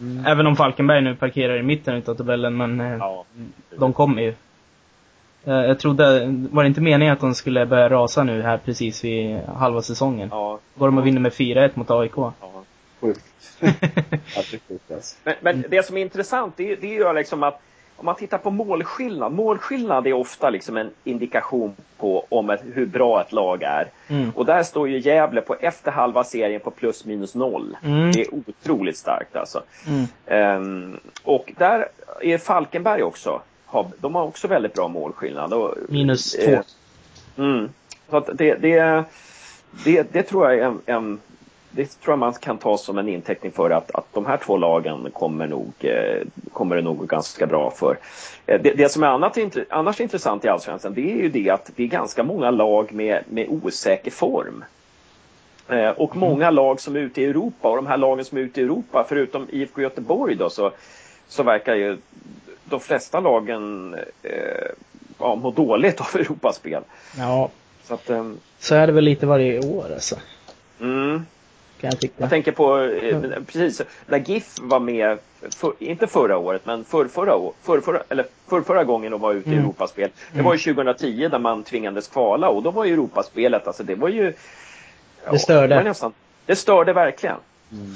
Mm. 0.00 0.26
Även 0.26 0.46
om 0.46 0.56
Falkenberg 0.56 1.00
nu 1.02 1.14
parkerar 1.14 1.56
i 1.58 1.62
mitten 1.62 1.94
utav 1.94 2.14
tabellen, 2.14 2.56
men 2.56 2.80
eh, 2.80 2.96
Ja. 2.98 3.24
de 3.78 3.92
kommer 3.92 4.22
ju. 4.22 4.34
Eh, 5.44 5.54
jag 5.54 5.78
trodde, 5.78 6.04
var 6.50 6.62
det 6.62 6.66
inte 6.68 6.80
meningen 6.80 7.12
att 7.14 7.20
de 7.20 7.34
skulle 7.34 7.66
börja 7.66 7.88
rasa 7.88 8.24
nu 8.24 8.42
här 8.42 8.58
precis 8.58 9.04
vid 9.04 9.40
halva 9.56 9.82
säsongen? 9.82 10.28
Ja. 10.32 10.58
Går 10.74 10.86
de 10.86 10.98
och 10.98 11.06
vinner 11.06 11.20
med 11.20 11.32
4-1 11.32 11.70
mot 11.74 11.90
AIK? 11.90 12.12
ja. 12.16 12.32
Sjukt. 13.00 13.24
ja, 13.60 13.68
det 14.50 14.56
är 14.56 14.60
sjukt 14.68 14.92
alltså. 14.92 15.16
Men, 15.24 15.34
men 15.40 15.64
det 15.68 15.82
som 15.86 15.96
är 15.96 16.00
intressant 16.02 16.54
det, 16.56 16.72
är- 16.72 16.76
det 16.76 16.86
är 16.86 16.94
ju 17.06 17.12
liksom 17.12 17.42
att 17.42 17.60
om 17.96 18.06
man 18.06 18.14
tittar 18.14 18.38
på 18.38 18.50
målskillnad. 18.50 19.32
Målskillnad 19.32 20.06
är 20.06 20.12
ofta 20.12 20.50
liksom 20.50 20.76
en 20.76 20.90
indikation 21.04 21.76
på 21.98 22.26
om 22.28 22.50
ett, 22.50 22.60
hur 22.74 22.86
bra 22.86 23.20
ett 23.20 23.32
lag 23.32 23.62
är. 23.62 23.90
Mm. 24.08 24.30
Och 24.30 24.46
där 24.46 24.62
står 24.62 24.88
ju 24.88 24.98
Gävle 24.98 25.40
på 25.40 25.54
efter 25.60 25.90
halva 25.90 26.24
serien 26.24 26.60
på 26.60 26.70
plus 26.70 27.04
minus 27.04 27.34
noll. 27.34 27.76
Mm. 27.84 28.12
Det 28.12 28.20
är 28.20 28.34
otroligt 28.34 28.96
starkt 28.96 29.36
alltså. 29.36 29.62
Mm. 29.86 30.04
Ehm, 30.26 31.00
och 31.22 31.52
där 31.58 31.88
är 32.20 32.38
Falkenberg 32.38 33.02
också. 33.02 33.40
Har, 33.66 33.86
de 33.98 34.14
har 34.14 34.22
också 34.22 34.48
väldigt 34.48 34.74
bra 34.74 34.88
målskillnad. 34.88 35.52
Och, 35.52 35.74
Minus 35.88 36.34
eh, 36.34 36.60
två. 37.36 37.42
Mm. 37.42 37.68
Så 38.10 38.16
att 38.16 38.30
det, 38.34 38.54
det, 38.54 39.04
det, 39.84 40.12
det 40.12 40.22
tror 40.22 40.44
jag 40.50 40.58
är 40.58 40.64
en, 40.66 40.80
en 40.86 41.20
det 41.70 42.00
tror 42.00 42.12
jag 42.12 42.18
man 42.18 42.32
kan 42.32 42.58
ta 42.58 42.78
som 42.78 42.98
en 42.98 43.08
inteckning 43.08 43.52
för 43.52 43.70
att, 43.70 43.90
att 43.94 44.06
de 44.12 44.26
här 44.26 44.36
två 44.36 44.56
lagen 44.56 45.10
kommer 45.12 45.46
nog, 45.46 45.72
eh, 45.80 46.22
kommer 46.52 46.76
det 46.76 46.82
nog 46.82 47.08
ganska 47.08 47.46
bra 47.46 47.70
för. 47.70 47.98
Eh, 48.46 48.60
det, 48.60 48.72
det 48.72 48.88
som 48.88 49.02
är 49.02 49.06
annat, 49.06 49.38
annars 49.68 50.00
intressant 50.00 50.44
i 50.44 50.48
Allsvenskan 50.48 50.94
det 50.94 51.12
är 51.12 51.16
ju 51.16 51.28
det 51.28 51.50
att 51.50 51.70
det 51.76 51.82
är 51.82 51.86
ganska 51.86 52.22
många 52.22 52.50
lag 52.50 52.92
med, 52.92 53.24
med 53.28 53.46
osäker 53.48 54.10
form. 54.10 54.64
Eh, 55.68 55.90
och 55.90 56.16
många 56.16 56.50
lag 56.50 56.80
som 56.80 56.96
är 56.96 57.00
ute 57.00 57.22
i 57.22 57.24
Europa 57.24 57.68
och 57.68 57.76
de 57.76 57.86
här 57.86 57.96
lagen 57.96 58.24
som 58.24 58.38
är 58.38 58.42
ute 58.42 58.60
i 58.60 58.64
Europa 58.64 59.06
förutom 59.08 59.46
IFK 59.50 59.82
Göteborg 59.82 60.34
då 60.34 60.50
så, 60.50 60.70
så 61.28 61.42
verkar 61.42 61.74
ju 61.74 61.96
de 62.64 62.80
flesta 62.80 63.20
lagen 63.20 63.94
eh, 64.22 64.70
ja, 65.18 65.34
må 65.34 65.50
dåligt 65.50 66.00
av 66.14 66.20
Europaspel. 66.20 66.82
Ja, 67.18 67.50
Så 67.84 67.94
att, 67.94 68.10
ehm, 68.10 68.38
så 68.58 68.74
är 68.74 68.86
det 68.86 68.92
väl 68.92 69.04
lite 69.04 69.26
varje 69.26 69.66
år 69.66 69.92
alltså. 69.94 70.16
mm, 70.80 71.26
Kan 71.80 71.90
jag 71.90 72.00
tycka. 72.00 72.14
jag 72.18 72.30
tänker 72.30 72.52
på, 72.52 72.78
eh, 72.78 73.20
precis, 73.46 73.82
när 74.06 74.18
GIF 74.18 74.56
var 74.60 74.80
med, 74.80 75.18
för, 75.56 75.72
inte 75.78 76.06
förra 76.06 76.36
året, 76.38 76.62
men 76.66 76.84
för, 76.84 77.08
förra, 77.08 77.32
för, 77.62 77.80
förra, 77.80 78.02
eller 78.08 78.26
för, 78.48 78.60
förra 78.60 78.84
gången 78.84 79.12
de 79.12 79.20
var 79.20 79.32
ute 79.34 79.48
i 79.48 79.52
Mm. 79.52 79.64
Europaspel. 79.64 80.10
Det 80.32 80.34
Mm. 80.34 80.44
var 80.44 80.52
ju 80.54 80.58
2010 80.58 81.28
där 81.28 81.38
man 81.38 81.62
tvingades 81.64 82.08
kvala 82.08 82.48
och 82.48 82.62
då 82.62 82.70
var 82.70 82.84
ju 82.84 82.92
Europaspelet, 82.92 83.66
alltså 83.66 83.82
det 83.82 83.94
var 83.94 84.08
ju... 84.08 84.32
ja, 85.24 85.32
Det 85.32 85.38
störde. 85.38 85.74
var 85.76 85.82
nästan, 85.82 86.12
det 86.46 86.56
störde 86.56 86.92
verkligen. 86.92 87.36
Mm. 87.72 87.94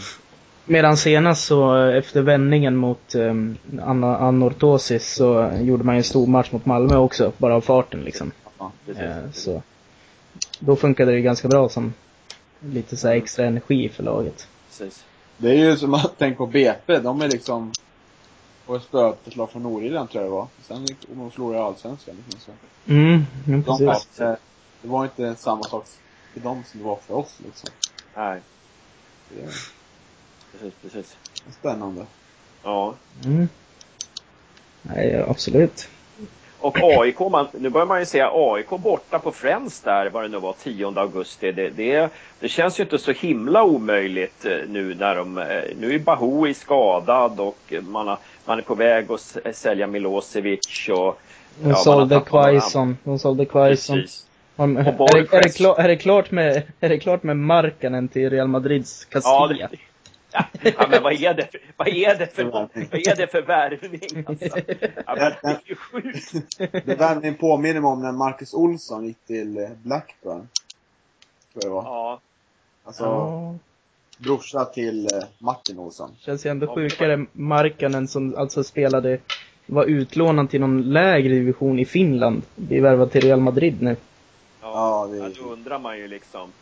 Medan 0.65 0.97
senast 0.97 1.45
så 1.45 1.75
efter 1.87 2.23
vändningen 2.23 2.77
mot 2.77 3.15
um, 3.15 3.57
Anortosis 4.21 5.15
så 5.15 5.51
gjorde 5.61 5.85
man 5.85 5.95
ju 5.95 5.99
en 5.99 6.05
stor 6.05 6.27
match 6.27 6.53
mot 6.53 6.67
Malmö 6.67 6.97
också, 6.97 7.33
bara 7.39 7.55
av 7.55 7.61
farten 7.61 8.01
liksom. 8.01 8.31
Ja. 8.59 8.73
Precis. 8.87 9.03
Eh, 9.03 9.17
så. 9.33 9.63
Då 10.59 10.77
funkade 10.77 11.13
det 11.13 11.21
ganska 11.21 11.49
bra 11.49 11.69
som 11.69 11.93
lite 12.65 12.97
så 12.97 13.09
här 13.09 13.15
extra 13.15 13.45
energi 13.47 13.89
för 13.89 14.03
laget. 14.03 14.49
Precis. 14.69 15.05
Det 15.37 15.51
är 15.51 15.55
ju 15.55 15.77
som 15.77 15.95
att 15.95 16.19
tänka 16.19 16.37
på 16.37 16.47
BP, 16.47 16.99
de 16.99 17.21
är 17.23 17.29
liksom 17.29 17.73
och 18.67 18.77
ett 18.77 18.83
spöförslag 18.83 19.51
från 19.51 19.63
Nordirland 19.63 20.11
tror 20.11 20.23
jag 20.25 20.31
det 20.33 20.35
var. 20.37 20.47
Sen 20.63 20.85
gick 20.85 20.97
de 21.09 21.21
och 21.21 21.33
förlorade 21.33 21.65
Allsvenskan. 21.65 22.17
Liksom, 22.31 22.55
så. 22.87 22.91
Mm, 22.93 23.25
ja, 23.47 23.53
De 23.53 23.63
precis. 23.65 23.87
var, 23.87 23.95
inte- 23.95 24.37
det 24.83 24.89
var 24.89 25.05
inte 25.05 25.35
samma 25.35 25.63
sak 25.63 25.87
för 26.33 26.41
dem 26.41 26.63
som 26.71 26.81
det 26.81 26.87
var 26.87 26.97
för 26.97 27.15
oss 27.15 27.39
liksom. 27.45 27.71
Nej, 28.17 28.41
Det 29.29 29.49
precis, 30.53 30.75
precis. 30.83 31.17
spännande. 31.61 32.07
Ja. 32.63 32.95
Mm. 33.25 33.49
Nej, 34.83 35.25
absolut. 35.29 35.89
Och 36.63 36.79
AIK, 36.83 37.19
man, 37.21 37.47
nu 37.53 37.69
börjar 37.71 37.87
man 37.87 38.01
ju 38.01 38.07
säga 38.07 38.31
AIK 38.35 38.69
borta 38.71 39.19
på 39.19 39.33
Friends 39.33 39.81
där, 39.81 40.11
vad 40.11 40.23
det 40.25 40.29
nu 40.29 40.39
var, 40.39 40.55
10 40.63 40.87
augusti. 40.97 41.53
Det, 41.53 41.69
det, 41.69 42.13
det 42.41 42.49
känns 42.49 42.81
ju 42.81 42.83
inte 42.83 42.99
så 42.99 43.13
himla 43.13 43.63
omöjligt 43.65 44.45
eh, 44.45 44.57
nu 44.69 44.95
när 44.95 45.17
de, 45.17 45.39
eh, 45.39 45.45
nu 45.81 45.95
är 45.95 45.99
Bahoui 45.99 46.55
skadad 46.55 47.41
och 47.41 47.73
man, 47.81 48.09
har, 48.09 48.19
man 48.45 48.59
är 48.59 48.63
på 48.63 48.75
väg 48.75 49.07
att 49.13 49.57
sälja 49.57 49.87
Milosevic 49.87 50.89
och 50.89 51.19
De 51.63 51.69
har 51.69 51.75
sålde 51.75 52.21
Quaison. 52.21 52.97
De 53.05 53.19
sålde 53.19 53.45
Quaison. 53.45 54.05
Om, 54.57 54.77
är, 54.77 54.83
det, 54.85 54.89
är, 54.89 54.93
det 54.93 54.99
Borges. 54.99 55.57
klart, 55.57 55.79
är, 55.79 55.89
det 55.89 55.97
klart 55.97 56.31
med, 56.31 56.63
är 56.81 56.89
det 56.89 56.99
klart 56.99 57.23
med 57.23 57.37
Markkanen 57.37 58.09
till 58.09 58.31
Real 58.31 58.49
Madrids 58.49 59.07
Ja, 59.11 59.21
Castilla? 59.21 59.69
det, 59.71 59.77
ja, 60.63 60.87
men 60.91 61.03
vad 61.03 61.13
är 61.13 61.35
det 61.35 61.47
för, 61.53 61.61
vad 61.77 61.89
är 61.89 62.15
det 62.19 62.27
för, 62.27 62.45
vad 62.45 62.63
är 62.93 63.17
det 63.17 63.27
för 63.27 63.43
värvning 63.43 64.25
alltså? 64.27 64.59
Ja, 65.07 65.15
men 65.17 65.33
det 65.43 65.49
är 65.49 65.61
ju 65.65 65.75
sjukt. 65.75 66.33
Det 66.87 66.95
värvningen 67.01 67.35
påminner 67.39 67.81
mig 67.81 67.89
om 67.89 68.03
när 68.03 68.13
Marcus 68.13 68.55
Olsson 68.55 69.07
gick 69.07 69.27
till 69.27 69.59
eh, 69.59 69.69
Blackburn. 69.83 70.49
Tror 71.53 71.63
jag 71.63 71.63
det 71.65 71.69
var. 71.69 71.83
Ja. 71.85 72.21
Alltså, 72.85 73.05
Ja. 73.05 73.55
brorsa 74.19 74.65
till 74.65 75.05
eh, 75.07 75.23
Martin 75.39 75.79
Olsson. 75.79 76.11
Känns 76.21 76.47
ju 76.47 76.51
ändå 76.51 76.67
Ja, 76.67 76.75
sjukare. 76.75 77.27
Markkanen 77.33 78.09
som 78.09 78.35
alltså 78.37 78.65
spelade, 78.65 79.19
var 79.67 79.85
utlånad 79.85 80.51
till 80.51 80.61
någon 80.61 80.83
lägre 80.93 81.35
division 81.35 81.79
i 81.79 81.85
Finland. 81.85 82.43
Blir 82.57 82.81
värvad 82.83 83.11
till 83.11 83.21
Real 83.25 83.41
Madrid 83.41 83.83
nu. 83.83 83.97
Ja, 84.63 85.09
det 85.11 85.17
Ja, 85.17 85.29
då 85.43 85.51
undrar 85.53 85.79
man 85.79 85.99
ju 85.99 86.09
liksom, 86.09 86.53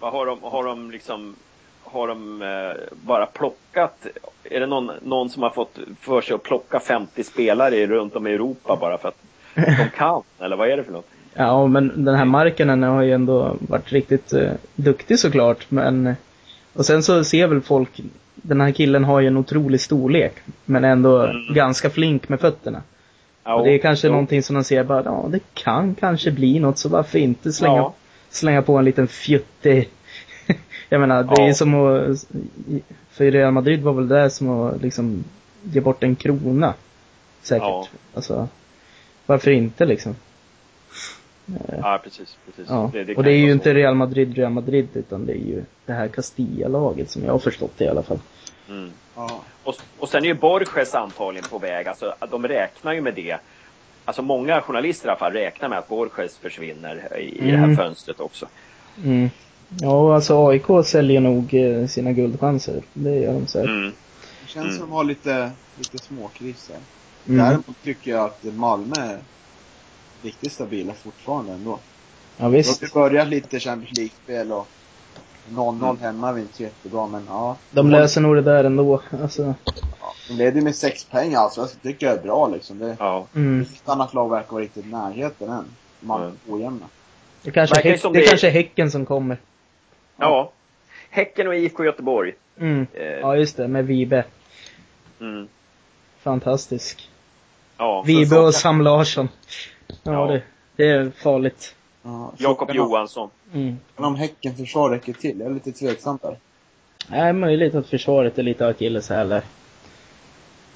vad 0.00 0.12
har 0.12 0.26
de, 0.26 0.42
har 0.42 0.64
de 0.64 0.90
liksom, 0.90 1.36
har 1.92 2.08
de 2.08 2.42
eh, 2.42 2.82
bara 3.06 3.26
plockat, 3.26 4.06
är 4.44 4.60
det 4.60 4.66
någon, 4.66 4.90
någon 5.02 5.30
som 5.30 5.42
har 5.42 5.50
fått 5.50 5.78
för 6.00 6.20
sig 6.20 6.34
att 6.34 6.42
plocka 6.42 6.80
50 6.80 7.24
spelare 7.24 7.86
runt 7.86 8.16
om 8.16 8.26
i 8.26 8.32
Europa 8.32 8.76
bara 8.80 8.98
för 8.98 9.08
att 9.08 9.18
de 9.54 9.88
kan? 9.96 10.22
Eller 10.38 10.56
vad 10.56 10.68
är 10.70 10.76
det 10.76 10.84
för 10.84 10.92
något? 10.92 11.06
Ja, 11.34 11.66
men 11.66 12.04
den 12.04 12.14
här 12.14 12.24
Markkanen 12.24 12.82
har 12.82 13.02
ju 13.02 13.12
ändå 13.12 13.56
varit 13.60 13.92
riktigt 13.92 14.32
eh, 14.32 14.50
duktig 14.74 15.18
såklart, 15.18 15.66
men 15.70 16.14
och 16.72 16.86
sen 16.86 17.02
så 17.02 17.24
ser 17.24 17.46
väl 17.46 17.60
folk, 17.60 18.00
den 18.34 18.60
här 18.60 18.70
killen 18.72 19.04
har 19.04 19.20
ju 19.20 19.26
en 19.26 19.36
otrolig 19.36 19.80
storlek, 19.80 20.34
men 20.64 20.84
ändå 20.84 21.22
Mm. 21.22 21.54
ganska 21.54 21.90
flink 21.90 22.28
med 22.28 22.40
fötterna. 22.40 22.82
Ja, 23.44 23.54
och 23.54 23.64
det 23.64 23.72
är 23.74 23.78
kanske 23.78 24.06
jo. 24.06 24.12
någonting 24.12 24.42
som 24.42 24.54
de 24.54 24.64
ser 24.64 24.84
bara, 24.84 25.02
ja 25.04 25.24
det 25.30 25.40
kan 25.54 25.94
kanske 25.94 26.30
bli 26.30 26.58
något, 26.58 26.78
så 26.78 26.88
varför 26.88 27.18
inte 27.18 27.52
slänga, 27.52 27.76
Ja. 27.76 27.94
slänga 28.30 28.62
på 28.62 28.76
en 28.76 28.84
liten 28.84 29.08
fjuttig 29.08 29.88
Jag 30.92 31.00
menar, 31.00 31.22
det 31.22 31.32
är 31.32 31.40
Ja. 31.40 31.46
ju 31.46 31.54
som 31.54 31.74
att, 31.74 32.26
för 33.10 33.30
Real 33.30 33.52
Madrid 33.52 33.82
var 33.82 33.92
väl 33.92 34.08
det 34.08 34.30
som 34.30 34.50
att 34.50 34.82
liksom 34.82 35.24
ge 35.62 35.80
bort 35.80 36.02
en 36.02 36.16
krona. 36.16 36.74
Säkert. 37.42 37.62
Ja. 37.62 37.86
Alltså, 38.14 38.48
varför 39.26 39.50
inte 39.50 39.84
liksom? 39.86 40.16
Ja, 41.82 42.00
precis. 42.04 42.36
precis. 42.46 42.66
Ja. 42.70 42.90
Det, 42.92 43.04
det 43.04 43.14
och 43.14 43.24
det 43.24 43.32
är 43.32 43.36
ju 43.36 43.52
inte 43.52 43.64
så. 43.70 43.74
Real 43.74 43.94
Madrid, 43.94 44.36
Real 44.36 44.52
Madrid, 44.52 44.88
utan 44.94 45.26
det 45.26 45.32
är 45.32 45.46
ju 45.46 45.62
det 45.86 45.92
här 45.92 46.08
Castilla-laget 46.08 47.10
som 47.10 47.24
jag 47.24 47.32
har 47.32 47.38
förstått 47.38 47.72
det 47.76 47.84
i 47.84 47.88
alla 47.88 48.02
fall. 48.02 48.18
Mm. 48.68 48.90
Ja. 49.16 49.40
Och, 49.64 49.74
och 49.98 50.08
sen 50.08 50.22
är 50.24 50.26
ju 50.28 50.34
Borges 50.34 50.94
antagligen 50.94 51.48
på 51.50 51.58
väg, 51.58 51.88
alltså 51.88 52.14
de 52.30 52.48
räknar 52.48 52.92
ju 52.92 53.00
med 53.00 53.14
det. 53.14 53.36
Alltså 54.04 54.22
många 54.22 54.60
journalister 54.60 55.06
i 55.08 55.10
alla 55.10 55.18
fall 55.18 55.32
räknar 55.32 55.68
med 55.68 55.78
att 55.78 55.88
Borges 55.88 56.36
försvinner 56.38 57.16
i, 57.18 57.38
i 57.38 57.50
det 57.50 57.56
här 57.56 57.64
Mm. 57.64 57.76
fönstret 57.76 58.20
också. 58.20 58.46
Mm. 59.04 59.30
Ja, 59.80 60.14
alltså 60.14 60.46
AIK 60.48 60.64
säljer 60.84 61.20
nog 61.20 61.54
eh, 61.54 61.86
sina 61.86 62.12
guldchanser. 62.12 62.82
Det 62.94 63.14
gör 63.18 63.32
de 63.32 63.46
säkert. 63.46 63.70
Mm. 63.70 63.92
Det 64.42 64.48
känns 64.48 64.64
Mm. 64.66 64.76
som 64.76 64.82
att 64.84 64.88
de 64.90 64.94
har 64.96 65.04
lite, 65.04 65.50
lite 65.78 65.98
småkriser. 65.98 66.76
Mm. 67.28 67.38
Däremot 67.46 67.82
tycker 67.84 68.10
jag 68.10 68.24
att 68.24 68.44
Malmö 68.44 68.94
är 68.96 69.18
riktigt 70.22 70.52
stabila 70.52 70.92
fortfarande 70.94 71.52
ändå. 71.52 71.78
Ja, 72.36 72.44
De 72.44 72.52
visst. 72.52 72.80
har 72.80 72.86
ju 72.88 72.92
börjat 73.10 73.28
lite 73.28 73.60
Champions 73.60 73.96
League-spel 73.98 74.52
och 74.52 74.66
0-0 75.50 75.98
hemma 76.00 76.28
är 76.30 76.38
inte 76.38 76.62
jättebra 76.62 77.06
men 77.06 77.24
ja. 77.28 77.56
De 77.70 77.90
löser 77.90 78.20
nog 78.20 78.34
det 78.36 78.42
där 78.42 78.64
ändå. 78.64 79.00
Alltså, 79.22 79.54
Ja, 80.00 80.12
de 80.28 80.34
leder 80.34 80.56
ju 80.56 80.62
med 80.62 80.74
sex 80.76 81.04
poäng 81.04 81.34
alltså. 81.34 81.60
Jag 81.60 81.70
tycker 81.82 82.06
jag 82.06 82.18
är 82.18 82.22
bra 82.22 82.48
liksom. 82.48 82.78
Det, 82.78 82.96
Ja. 82.98 83.26
mm. 83.34 83.66
Inget 83.70 83.88
annat 83.88 84.14
lag 84.14 84.30
verkar 84.30 84.52
vara 84.52 84.62
riktigt 84.62 84.84
i 84.86 84.88
närheten 84.88 85.48
än. 85.50 85.64
Man 86.00 86.20
Mm. 86.22 86.32
är 86.48 86.54
ojämna. 86.54 86.86
Det 87.42 87.56
häck, 87.56 87.70
det 88.02 88.08
det 88.12 88.22
är- 88.24 88.26
kanske 88.28 88.46
är 88.46 88.50
Häcken 88.50 88.90
som 88.90 89.06
kommer. 89.06 89.38
Ja. 90.20 90.52
Häcken 91.10 91.48
och 91.48 91.54
IFK 91.54 91.84
Göteborg. 91.84 92.34
Mm. 92.60 92.86
Eh, 92.94 93.06
Ja, 93.06 93.36
just 93.36 93.56
det. 93.56 93.68
Med 93.68 93.86
Vibe. 93.86 94.24
mm. 95.20 95.48
Fantastisk. 96.22 97.08
Ja. 97.76 98.02
Vibe 98.02 98.38
och 98.38 98.54
Sam 98.54 98.80
Larsson. 98.80 99.28
Ja, 99.86 100.12
Ja. 100.12 100.26
Det, 100.26 100.42
det 100.76 100.88
är 100.90 101.10
farligt. 101.10 101.74
Ja, 102.02 102.32
Jakob 102.38 102.70
Johansson. 102.74 103.30
Mm. 103.54 103.76
Frågan 103.94 104.12
om 104.12 104.16
Häcken 104.18 104.56
försvar 104.56 104.90
räcker 104.90 105.12
till. 105.12 105.40
Jag 105.40 105.50
är 105.50 105.54
lite 105.54 105.72
tveksam 105.72 106.18
där. 106.22 106.36
Det 107.08 107.16
är 107.16 107.32
möjligt 107.32 107.74
att 107.74 107.86
försvaret 107.86 108.38
är 108.38 108.42
lite 108.42 108.66
akilleshäl 108.66 109.28
där. 109.28 109.42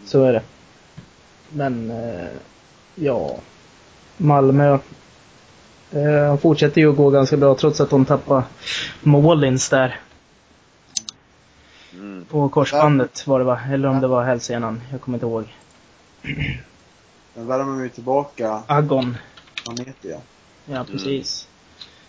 Så 0.06 0.22
är 0.24 0.32
det. 0.32 0.42
Men, 1.48 1.90
eh, 1.90 2.26
ja. 2.94 3.36
Malmö. 4.16 4.78
Eh, 5.94 6.36
fortsätter 6.36 6.80
ju 6.80 6.90
att 6.90 6.96
gå 6.96 7.10
ganska 7.10 7.36
bra 7.36 7.54
trots 7.54 7.80
att 7.80 7.90
de 7.90 8.04
tappar 8.04 8.42
Målins 9.02 9.68
där. 9.68 10.00
Mm. 11.92 12.24
På 12.24 12.48
korsbandet 12.48 13.26
var 13.26 13.38
det 13.38 13.44
va? 13.44 13.60
Eller 13.72 13.88
om 13.88 14.00
det 14.00 14.06
var 14.06 14.24
hälsenan. 14.24 14.80
Jag 14.92 15.00
kommer 15.00 15.16
inte 15.16 15.26
ihåg. 15.26 15.44
Men 17.34 17.46
värmer 17.46 17.64
man 17.64 17.82
ju 17.82 17.88
tillbaka 17.88 18.62
Agon. 18.66 19.16
han 19.66 19.78
heter 19.78 20.08
jag. 20.08 20.20
Ja, 20.66 20.84
precis. 20.90 21.48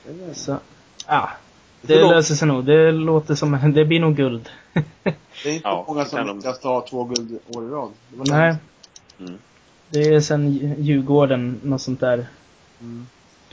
Det 0.06 0.10
är 0.10 0.25
väl- 0.25 0.36
Så, 0.36 0.58
ja. 1.08 1.30
Det 1.82 1.96
Det 1.96 2.01
löser 2.10 2.36
sig 2.36 2.48
nog. 2.48 2.65
Det 2.65 2.92
låter 2.92 3.36
som, 3.36 3.72
det 3.75 3.86
blir 3.86 4.00
nog 4.00 4.15
guld. 4.15 4.50
Det 5.44 5.50
är 5.50 5.54
inte 5.54 5.68
Ja, 5.68 5.86
många 5.88 6.06
som 6.06 6.38
lyckas 6.38 6.60
ta 6.60 6.86
två 6.89 7.04
guld 7.04 7.39
år 7.56 7.63
i 7.63 7.68
rad. 7.68 7.92
Det 8.10 8.18
var 8.18 8.25
Nej. 8.38 8.56
Mm. 9.20 9.38
Det 9.89 10.00
är 10.00 10.20
sen 10.22 10.51
Djurgården, 10.84 11.60
något 11.63 11.82
sånt 11.82 12.00
där. 12.00 12.27
Mm. 12.82 13.08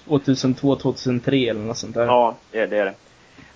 2002, 0.08 0.76
2003 0.76 1.36
eller 1.36 1.60
något 1.60 1.78
sånt 1.78 1.94
där. 1.94 2.04
Ja, 2.06 2.34
det 2.50 2.58
är 2.58 2.66
det. 2.66 2.94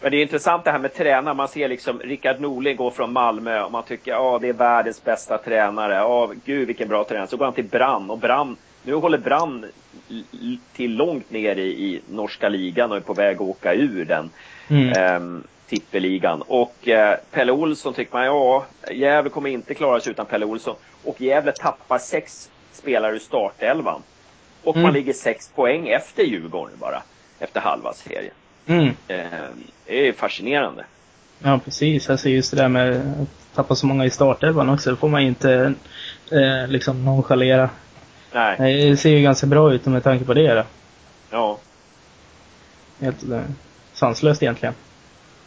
Men 0.00 0.10
det 0.10 0.16
är 0.16 0.22
intressant 0.22 0.64
det 0.64 0.70
här 0.70 0.78
med 0.78 0.94
tränare. 0.94 1.34
Man 1.34 1.48
ser 1.48 1.68
liksom 1.68 1.98
Rickard 1.98 2.40
Norling 2.40 2.76
gå 2.76 2.90
från 2.90 3.12
Malmö 3.12 3.62
och 3.62 3.72
man 3.72 3.82
tycker 3.82 4.10
ja 4.10 4.38
det 4.40 4.48
är 4.48 4.52
världens 4.52 5.04
bästa 5.04 5.38
tränare. 5.38 5.94
Ja, 5.94 6.30
gud 6.44 6.66
vilken 6.66 6.88
bra 6.88 7.04
tränare. 7.04 7.26
Så 7.26 7.36
går 7.36 7.44
han 7.44 7.54
till 7.54 7.64
Brann 7.64 8.10
och 8.10 8.18
Brann, 8.18 8.56
nu 8.82 8.94
håller 8.94 9.18
Brann 9.18 9.66
till 10.72 10.96
långt 10.96 11.30
ner 11.30 11.56
i, 11.56 11.68
i 11.68 12.00
norska 12.10 12.48
ligan 12.48 12.90
och 12.90 12.96
är 12.96 13.00
på 13.00 13.14
väg 13.14 13.36
att 13.36 13.40
åka 13.40 13.74
ur 13.74 14.04
den 14.04 14.30
Mm. 14.68 14.88
ehm, 14.88 15.42
tippeligan. 15.68 16.42
Och 16.42 16.88
eh, 16.88 17.16
Pelle 17.30 17.52
Olsson 17.52 17.94
tycker 17.94 18.12
man, 18.12 18.24
ja, 18.24 18.64
Gävle 18.90 19.30
kommer 19.30 19.50
inte 19.50 19.74
klara 19.74 20.00
sig 20.00 20.10
utan 20.10 20.26
Pelle 20.26 20.46
Olsson. 20.46 20.74
Och 21.04 21.20
Gävle 21.20 21.52
tappar 21.52 21.98
sex 21.98 22.50
spelare 22.72 23.14
ur 23.14 23.18
startelvan. 23.18 24.02
Och 24.66 24.76
Mm. 24.76 24.82
man 24.82 24.92
ligger 24.92 25.12
sex 25.12 25.50
poäng 25.54 25.88
efter 25.88 26.22
Djurgården 26.22 26.76
bara. 26.80 27.02
Efter 27.38 27.60
halva 27.60 27.92
serien. 27.92 28.34
Mm. 28.66 28.86
Ehm, 29.08 29.28
det 29.86 30.08
är 30.08 30.12
fascinerande. 30.12 30.84
Ja, 31.42 31.60
precis. 31.64 32.10
Alltså 32.10 32.28
just 32.28 32.50
det 32.50 32.56
där 32.56 32.68
med 32.68 32.96
att 33.22 33.54
tappa 33.54 33.74
så 33.74 33.86
många 33.86 34.04
i 34.04 34.10
startelvan 34.10 34.68
också. 34.68 34.90
Det 34.90 34.96
får 34.96 35.08
man 35.08 35.22
ju 35.22 35.28
inte 35.28 35.74
eh, 36.32 36.68
liksom 36.68 37.04
nonchalera. 37.04 37.70
Nej, 38.32 38.90
Det 38.90 38.96
ser 38.96 39.10
ju 39.10 39.22
ganska 39.22 39.46
bra 39.46 39.72
ut 39.72 39.86
med 39.86 40.04
tanke 40.04 40.24
på 40.24 40.34
det. 40.34 40.54
Då. 40.54 40.62
ja, 41.30 41.58
Helt 43.00 43.30
eh, 43.30 43.40
sanslöst 43.92 44.42
egentligen. 44.42 44.74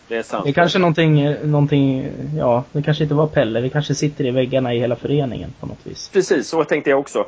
det 0.08 0.16
är 0.16 0.24
sant. 0.24 0.44
Det 0.44 0.50
är 0.50 0.54
kanske 0.54 0.80
någonting, 0.80 1.36
någonting, 1.44 2.10
ja, 2.38 2.64
det 2.72 2.82
kanske 2.84 3.04
inte 3.04 3.16
var 3.16 3.28
Pelle. 3.28 3.62
Det 3.62 3.70
kanske 3.70 3.96
sitter 3.96 4.26
i 4.26 4.32
väggarna 4.32 4.74
i 4.74 4.80
hela 4.80 4.96
föreningen 4.96 5.54
på 5.60 5.66
något 5.66 5.80
vis. 5.88 6.10
Precis, 6.14 6.48
så 6.48 6.64
tänkte 6.64 6.90
jag 6.90 7.00
också. 7.00 7.26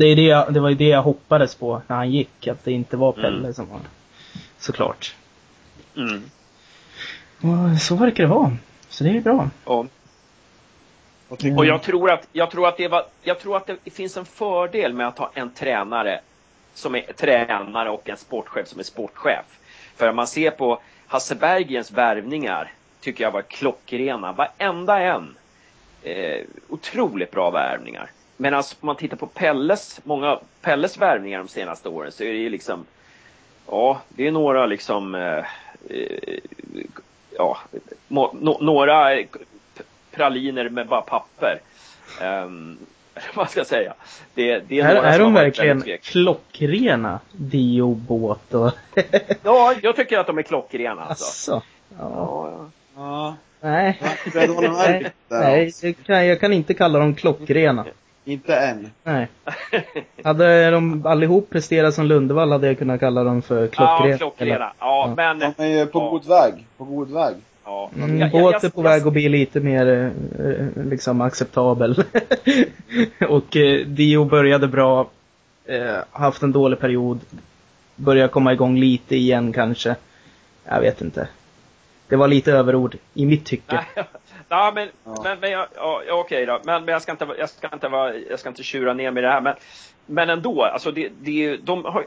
Det, 0.00 0.06
är 0.06 0.16
det, 0.16 0.22
jag, 0.22 0.54
det 0.54 0.60
var 0.60 0.68
ju 0.68 0.74
det 0.74 0.88
jag 0.88 1.02
hoppades 1.02 1.54
på 1.54 1.82
när 1.86 1.96
han 1.96 2.10
gick. 2.10 2.46
Att 2.46 2.64
det 2.64 2.72
inte 2.72 2.96
var 2.96 3.12
Pelle 3.12 3.38
Mm. 3.38 3.54
som 3.54 3.68
var, 3.68 3.80
såklart. 4.58 5.14
Mm. 5.96 6.22
Och 7.40 7.80
så 7.80 7.94
verkar 7.96 8.22
det 8.24 8.28
vara. 8.30 8.56
Så 8.88 9.04
det 9.04 9.10
är 9.16 9.20
bra. 9.20 9.50
Och, 9.64 9.86
Vad 11.28 11.38
tycker 11.38 11.58
och 11.58 11.66
jag 11.66 11.82
tror 11.82 12.10
att, 12.10 12.28
jag 12.32 12.50
tror 12.50 12.68
att 12.68 12.76
det 12.76 12.88
var, 12.88 13.04
jag 13.22 13.40
tror 13.40 13.56
att 13.56 13.66
det 13.84 13.90
finns 13.90 14.16
en 14.16 14.24
fördel 14.24 14.92
med 14.92 15.08
att 15.08 15.18
ha 15.18 15.30
en 15.34 15.50
tränare 15.50 16.20
som 16.74 16.94
är 16.94 17.00
tränare 17.00 17.90
och 17.90 18.08
en 18.08 18.16
sportchef 18.16 18.68
som 18.68 18.80
är 18.80 18.84
sportchef. 18.84 19.44
För 19.96 20.08
om 20.08 20.16
man 20.16 20.26
ser 20.26 20.50
på 20.50 20.80
Hasse 21.06 21.34
Bergens 21.34 21.90
värvningar 21.90 22.72
tycker 23.00 23.24
jag 23.24 23.30
var 23.30 23.42
klockrena. 23.42 24.32
Varenda 24.32 24.98
en. 25.00 25.36
Eh, 26.02 26.40
otroligt 26.68 27.30
bra 27.30 27.50
värvningar. 27.50 28.10
Men 28.40 28.54
alltså, 28.54 28.76
om 28.80 28.86
man 28.86 28.96
tittar 28.96 29.16
på 29.16 29.26
Pelles, 29.26 30.00
många 30.04 30.38
Pelles 30.60 30.98
värvningar 30.98 31.38
de 31.38 31.48
senaste 31.48 31.88
åren 31.88 32.12
så 32.12 32.24
är 32.24 32.32
det 32.32 32.38
ju 32.38 32.50
liksom 32.50 32.86
Ja, 33.66 34.00
det 34.08 34.26
är 34.26 34.30
några 34.30 34.66
liksom 34.66 35.14
eh, 35.14 35.44
eh, 35.88 36.38
ja, 37.36 37.58
må, 38.08 38.32
no, 38.40 38.58
några 38.60 39.24
praliner 40.10 40.68
med 40.68 40.86
bara 40.86 41.00
papper. 41.00 41.60
Um, 42.22 42.78
vad 43.34 43.50
ska 43.50 43.60
jag 43.60 43.66
säga? 43.66 43.94
Det, 44.34 44.58
det 44.58 44.80
är, 44.80 44.88
Är, 44.88 44.94
några 44.94 45.08
är 45.08 45.18
de 45.18 45.34
verkligen 45.34 45.84
klockrena? 46.02 47.20
Dio, 47.32 47.94
båt 47.94 48.54
och... 48.54 48.72
Ja, 49.42 49.74
jag 49.82 49.96
tycker 49.96 50.18
att 50.18 50.26
de 50.26 50.38
är 50.38 50.42
klockrena 50.42 51.04
alltså. 51.04 51.24
Asså? 51.24 51.62
Ja. 51.98 52.06
Ja, 52.08 52.68
ja. 52.96 53.36
Nej. 53.60 54.02
Nej, 56.06 56.26
jag 56.26 56.40
kan 56.40 56.52
inte 56.52 56.74
kalla 56.74 56.98
dem 56.98 57.14
klockrena. 57.14 57.86
Inte 58.30 58.56
än. 58.56 58.90
Nej. 59.04 59.28
Hade 60.24 60.70
de 60.70 61.06
allihop 61.06 61.50
presterat 61.50 61.94
som 61.94 62.06
Lundevall 62.06 62.52
hade 62.52 62.66
jag 62.66 62.78
kunnat 62.78 63.00
kalla 63.00 63.24
dem 63.24 63.42
för 63.42 63.66
klockrena. 63.66 64.08
Ja, 64.10 64.16
klockrena. 64.18 64.72
Ja, 64.78 65.04
Ja. 65.08 65.14
men 65.16 65.38
De 65.56 65.62
är 65.64 65.78
ju 65.78 65.86
på 65.86 65.98
Ja. 65.98 66.10
god 66.10 66.26
väg. 66.28 66.66
På 66.76 66.84
god 66.84 67.10
väg. 67.10 67.34
Ja. 67.64 67.90
Mm, 67.96 68.18
Jag- 68.18 68.34
jag- 68.34 68.42
båt 68.42 68.54
är 68.54 68.60
jag- 68.62 68.74
på 68.74 68.80
jag- 68.80 68.90
väg 68.90 69.06
att 69.06 69.12
bli 69.12 69.28
lite 69.28 69.60
mer 69.60 70.12
eh, 70.38 70.84
liksom 70.84 71.20
acceptabel. 71.20 72.04
och 73.28 73.56
eh, 73.56 73.86
Dio 73.86 74.24
började 74.24 74.68
bra, 74.68 75.08
eh, 75.64 75.96
haft 76.10 76.42
en 76.42 76.52
dålig 76.52 76.78
period, 76.80 77.20
börjar 77.96 78.28
komma 78.28 78.52
igång 78.52 78.78
lite 78.78 79.16
igen 79.16 79.52
kanske. 79.52 79.96
Jag 80.64 80.80
vet 80.80 81.00
inte. 81.00 81.28
Det 82.08 82.16
var 82.16 82.28
lite 82.28 82.52
överord 82.52 82.96
i 83.14 83.26
mitt 83.26 83.44
tycke. 83.44 83.80
Ja, 84.52 84.72
men, 84.74 84.88
Ja. 85.04 85.16
men, 85.24 85.40
men 85.40 85.50
jag, 85.50 85.66
ja, 85.76 86.02
okej 86.08 86.46
då. 86.46 86.60
Men, 86.64 86.84
men 86.84 86.92
jag 86.92 87.02
ska 87.02 87.12
inte, 87.12 87.28
jag 87.38 87.50
ska 87.50 87.68
inte 87.72 87.88
vara, 87.88 88.14
jag 88.16 88.38
ska 88.40 88.48
inte 88.48 88.62
tjura 88.62 88.94
ner 88.94 89.10
med 89.10 89.24
det 89.24 89.30
här. 89.30 89.40
Men, 89.40 89.54
men 90.06 90.30
ändå, 90.30 90.62
alltså 90.62 90.90
det, 90.90 91.08
det 91.20 91.56
de 91.56 91.84
har, 91.84 92.06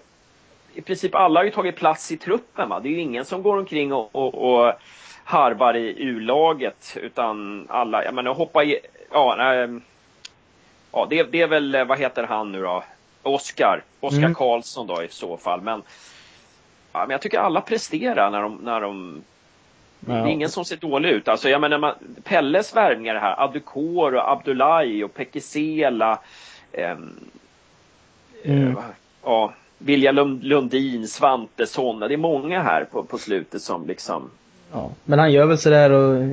i 0.73 0.81
princip 0.81 1.15
alla 1.15 1.39
har 1.39 1.45
ju 1.45 1.51
tagit 1.51 1.75
plats 1.75 2.11
i 2.11 2.17
truppen 2.17 2.69
va. 2.69 2.79
Det 2.79 2.89
är 2.89 2.91
ju 2.91 2.99
ingen 2.99 3.25
som 3.25 3.43
går 3.43 3.57
omkring 3.57 3.93
och, 3.93 4.15
och, 4.15 4.33
och 4.35 4.73
harvar 5.23 5.73
i 5.75 5.95
U-laget 6.03 6.97
utan 7.01 7.67
alla, 7.69 8.03
jag 8.03 8.13
menar 8.13 8.33
hoppa 8.33 8.63
i, 8.63 8.79
ja, 9.11 9.35
nej, 9.37 9.79
ja 10.91 11.07
det, 11.09 11.23
det 11.23 11.41
är 11.41 11.47
väl, 11.47 11.75
eh, 11.75 11.85
vad 11.85 11.99
heter 11.99 12.23
han 12.23 12.51
nu 12.51 12.61
då? 12.61 12.83
Oskar, 13.23 13.83
Oskar 13.99 14.17
Mm. 14.19 14.35
Karlsson 14.35 14.87
då 14.87 15.03
i 15.03 15.07
så 15.09 15.37
fall. 15.37 15.61
Men, 15.61 15.81
ja, 16.93 16.99
men 16.99 17.09
jag 17.09 17.21
tycker 17.21 17.39
alla 17.39 17.61
presterar 17.61 18.31
när 18.31 18.41
de, 18.41 18.55
när 18.55 18.81
de 18.81 19.23
det 20.05 20.13
är 20.13 20.27
ingen 20.27 20.49
som 20.49 20.65
ser 20.65 20.77
dålig 20.77 21.09
ut. 21.09 21.27
Alltså, 21.27 21.49
jag 21.49 21.61
menar, 21.61 21.77
man, 21.77 21.93
Pelles 22.23 22.75
värvningar 22.75 23.15
här, 23.15 23.43
Adukor 23.43 24.15
och 24.15 24.31
Abdullahi 24.31 25.03
och 25.03 25.13
Pekisela. 25.13 26.19
ehm, 26.71 27.09
Mm. 28.45 28.67
eh, 28.67 28.83
ja, 29.23 29.53
Vilja 29.77 30.11
Lund- 30.11 30.43
Lundin, 30.43 31.07
Svantesson. 31.07 31.99
Det 31.99 32.13
är 32.13 32.17
många 32.17 32.61
här 32.61 32.85
på, 32.91 33.03
på 33.03 33.17
slutet 33.17 33.61
som 33.61 33.87
liksom... 33.87 34.29
Ja. 34.71 34.89
Men 35.05 35.19
han 35.19 35.31
gör 35.31 35.45
väl 35.45 35.57
sådär 35.57 35.89
och 35.91 36.23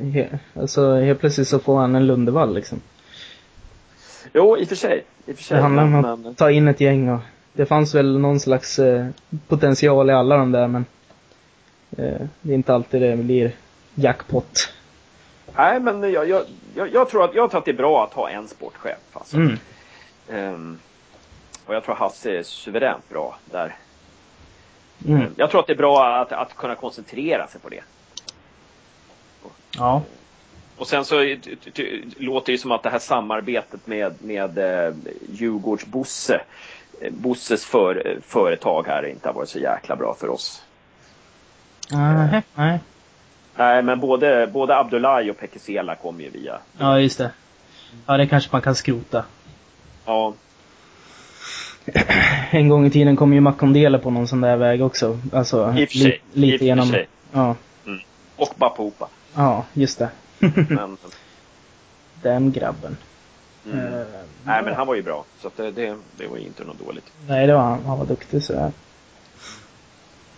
alltså, 0.63 0.95
helt 0.95 1.21
plötsligt 1.21 1.49
så 1.49 1.59
får 1.59 1.79
han 1.79 1.95
en 1.95 2.07
Lundevall 2.07 2.55
liksom. 2.55 2.81
Jo, 4.33 4.57
i 4.59 4.65
och 4.65 4.69
för 4.69 4.77
sig. 4.77 5.05
I 5.27 5.33
och 5.33 5.37
för 5.37 5.43
sig. 5.45 5.57
Det 5.57 5.63
handlar 5.63 5.83
om 5.83 5.95
att 6.05 6.19
men, 6.21 6.35
ta 6.35 6.51
in 6.51 6.69
ett 6.69 6.81
gäng 6.81 7.09
och 7.09 7.21
det 7.53 7.67
fanns 7.67 7.95
väl 7.95 8.19
någon 8.19 8.41
slags 8.41 8.79
eh, 8.79 9.07
potential 9.49 10.11
i 10.11 10.13
alla 10.13 10.37
de 10.37 10.53
där 10.53 10.67
men 10.67 10.81
eh, 10.83 10.87
det 11.91 12.53
är 12.53 12.55
inte 12.55 12.75
alltid 12.75 13.03
det 13.03 13.17
blir 13.17 13.53
jackpot. 13.95 14.73
nej, 15.57 15.81
men 15.81 16.13
jag, 16.13 16.29
jag, 16.29 16.43
jag, 16.75 16.93
jag, 16.93 17.09
tror 17.09 17.25
att, 17.25 17.35
jag 17.35 17.51
tror 17.51 17.59
att 17.59 17.65
det 17.65 17.71
är 17.71 17.77
bra 17.77 18.05
att 18.05 18.13
ha 18.13 18.31
en 18.31 18.49
sportchef. 18.49 18.99
Alltså. 19.13 19.37
Mm. 19.37 19.59
Ehm, 20.29 20.79
och 21.67 21.75
jag 21.75 21.85
tror 21.85 21.95
Hasse 21.95 22.39
är 22.39 22.43
suveränt 22.43 23.09
bra 23.09 23.39
där. 23.51 23.77
Mm. 25.07 25.27
Jag 25.37 25.51
tror 25.51 25.61
att 25.61 25.67
det 25.67 25.73
är 25.73 25.77
bra 25.77 26.17
att, 26.17 26.33
att 26.33 26.57
kunna 26.57 26.75
koncentrera 26.75 27.47
sig 27.47 27.61
på 27.61 27.69
det. 27.69 27.83
Ja. 29.77 30.03
Och 30.77 30.87
sen 30.87 31.05
så 31.05 31.23
eh, 31.23 31.39
låter 32.17 32.53
det 32.53 32.59
som 32.59 32.73
att 32.73 32.83
det 32.83 32.91
här 32.91 32.99
samarbetet 32.99 33.87
med, 33.87 34.15
med 34.19 34.59
eh, 34.59 34.95
Djurgårds 35.33 35.87
Bosse, 35.87 36.41
eh, 37.01 37.13
Bosses 37.13 37.65
för, 37.65 38.07
eh, 38.07 38.21
företag 38.23 38.87
här 38.87 39.07
inte 39.07 39.29
har 39.29 39.35
varit 39.35 39.49
så 39.49 39.59
jäkla 39.59 39.97
bra 39.97 40.15
för 40.15 40.29
oss. 40.29 40.63
Nej, 41.93 42.43
nej. 42.55 42.79
Nej, 43.57 43.83
men 43.83 44.01
både, 44.01 44.47
både 44.53 44.77
Abdullahi 44.79 45.31
och 45.31 45.39
Pekesela 45.39 45.95
kom 45.95 46.21
ju 46.21 46.31
via. 46.31 46.59
Ja, 46.79 46.99
just 47.01 47.19
det. 47.19 47.31
Ja, 48.07 48.17
det 48.17 48.27
kanske 48.27 48.49
man 48.53 48.63
kan 48.63 48.75
skrota. 48.75 49.25
Ja, 50.07 50.35
En 52.51 52.69
gång 52.69 52.87
i 52.87 52.91
tiden 52.91 53.17
kom 53.17 53.33
ju 53.33 53.41
Makondele 53.41 53.99
på 53.99 54.11
någon 54.11 54.29
sån 54.29 54.41
där 54.41 54.57
väg 54.57 54.83
också. 54.83 55.19
Alltså, 55.33 55.75
i 55.77 55.87
li, 55.99 56.19
lite 56.33 56.65
i 56.65 56.67
genom... 56.67 56.87
sig. 56.89 57.09
Ja. 57.33 57.55
Och 58.37 58.55
Bapopa. 58.57 59.09
Ja, 59.35 59.65
just 59.73 59.99
det. 59.99 60.09
Men, 60.69 60.97
Den 62.23 62.53
grabben. 62.53 62.97
mm. 63.67 63.79
Eh, 63.95 64.07
Nej, 64.45 64.63
men 64.65 64.75
han 64.75 64.87
var 64.87 64.95
ju 64.95 65.03
bra. 65.03 65.25
Så 65.43 65.51
det, 65.57 65.71
det, 65.71 65.97
det 66.17 66.27
var 66.27 66.37
ju 66.37 66.45
inte 66.45 66.65
något 66.65 66.87
dåligt. 66.87 67.13
Nej, 67.29 67.47
det 67.47 67.55
var 67.55 67.61
han. 67.63 67.85
Han 67.87 67.99
var 67.99 68.07
duktig 68.07 68.43
sådär. 68.43 68.73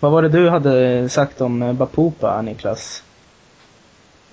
Vad 0.02 0.12
var 0.12 0.22
det 0.22 0.28
du 0.28 0.48
hade 0.48 1.08
sagt 1.08 1.40
om 1.40 1.62
eh, 1.62 1.72
Bapupa, 1.72 2.42
Niklas? 2.42 3.02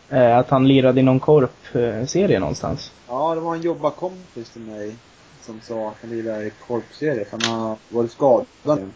Eh, 0.09 0.37
att 0.37 0.49
han 0.49 0.67
lirade 0.67 0.99
i 0.99 1.03
någon 1.03 1.19
korpserie 1.19 2.39
någonstans. 2.39 2.91
Ja, 3.07 3.35
det 3.35 3.41
var 3.41 3.55
en 3.55 3.61
jobbarkompis 3.61 4.49
till 4.49 4.61
mig 4.61 4.95
som 5.41 5.61
sa 5.61 5.89
att 5.89 5.95
han 6.01 6.09
lirade 6.09 6.45
i 6.45 6.51
korpserie 6.67 7.25
för 7.25 7.39
han 7.41 7.59
har 7.59 7.77
varit 7.89 8.11
skadad 8.11 8.47
nu. 8.65 8.89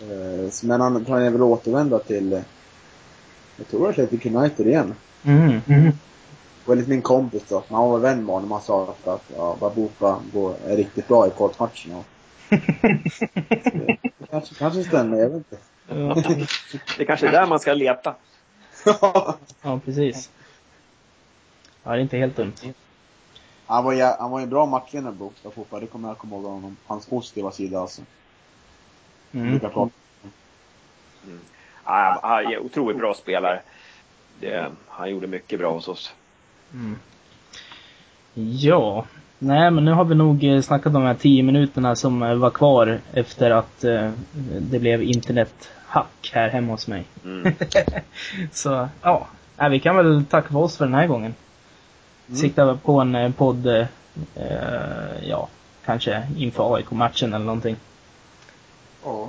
Eh, 0.00 0.50
Men 0.62 0.80
han 0.80 1.04
planerar 1.04 1.30
väl 1.30 1.42
återvända 1.42 1.98
till, 1.98 2.32
eh, 2.32 2.40
jag 3.56 3.68
tror 3.68 3.88
Athletic 3.88 4.26
United 4.26 4.66
igen. 4.66 4.94
Mm. 5.24 5.60
mm. 5.66 5.92
Var 6.64 6.76
lite 6.76 6.90
min 6.90 7.02
kompis 7.02 7.42
då. 7.48 7.62
Han 7.68 7.90
var 7.90 7.98
vän 7.98 8.24
med 8.24 8.34
honom. 8.34 8.50
Han 8.50 8.60
sa 8.60 8.82
att, 8.82 9.08
att 9.08 9.24
ja, 9.36 9.56
Babupa 9.60 10.18
går, 10.32 10.54
är 10.66 10.76
riktigt 10.76 11.08
bra 11.08 11.26
i 11.26 11.30
korpmatcherna. 11.30 12.04
Kanske, 14.30 14.54
kanske 14.54 14.84
stämmer, 14.84 15.18
jag 15.18 15.28
vet 15.28 15.36
inte. 15.36 15.58
Ja. 15.88 16.16
Det 16.98 17.04
kanske 17.04 17.28
är 17.28 17.32
där 17.32 17.46
man 17.46 17.60
ska 17.60 17.74
leta. 17.74 18.14
ja, 19.62 19.80
precis. 19.84 20.30
Ja, 21.82 21.90
det 21.90 21.98
är 21.98 22.02
inte 22.02 22.16
helt 22.16 22.36
dumt. 22.36 22.52
han, 23.66 23.84
var, 23.84 24.18
han 24.20 24.30
var 24.30 24.38
ju 24.38 24.42
en 24.42 24.50
bra 24.50 24.66
matchvinnare 24.66 25.12
Babupa. 25.12 25.80
Det 25.80 25.86
kommer 25.86 26.08
jag 26.08 26.18
komma 26.18 26.36
ihåg 26.36 26.44
honom. 26.44 26.76
Hans 26.86 27.06
positiva 27.06 27.50
sida 27.50 27.80
alltså. 27.80 28.02
Mm. 29.32 29.60
Prata. 29.60 29.90
Ja, 31.84 32.18
han 32.22 32.52
är 32.52 32.58
otroligt 32.58 32.98
bra 32.98 33.14
spelare. 33.14 33.62
Det, 34.40 34.72
han 34.88 35.10
gjorde 35.10 35.26
mycket 35.26 35.58
bra 35.58 35.72
hos 35.72 35.88
oss. 35.88 36.12
Mm. 36.72 36.98
Ja, 38.34 39.06
nej 39.38 39.70
men 39.70 39.84
nu 39.84 39.92
har 39.92 40.04
vi 40.04 40.14
nog 40.14 40.44
eh, 40.44 40.60
snackat 40.60 40.92
de 40.92 41.02
här 41.02 41.14
tio 41.14 41.42
minuterna 41.42 41.96
som 41.96 42.22
eh, 42.22 42.34
var 42.34 42.50
kvar 42.50 42.98
efter 43.12 43.50
att 43.50 43.84
eh, 43.84 44.10
det 44.60 44.78
blev 44.78 45.02
internethack 45.02 46.30
här 46.32 46.48
hemma 46.48 46.72
hos 46.72 46.88
mig. 46.88 47.04
Mm. 47.24 47.54
Så, 48.52 48.88
ja. 49.02 49.26
Nej, 49.56 49.70
vi 49.70 49.80
kan 49.80 49.96
väl 49.96 50.24
tacka 50.24 50.48
för 50.48 50.58
oss 50.58 50.76
för 50.76 50.84
den 50.84 50.94
här 50.94 51.06
gången. 51.06 51.34
Mm. 52.28 52.36
Sikta 52.36 52.76
på 52.76 53.00
en 53.00 53.14
eh, 53.14 53.32
podd, 53.32 53.66
eh, 53.66 53.86
ja, 55.22 55.48
kanske 55.84 56.22
inför 56.36 56.74
AIK-matchen 56.74 57.34
eller 57.34 57.44
någonting. 57.44 57.76
Ja. 59.04 59.28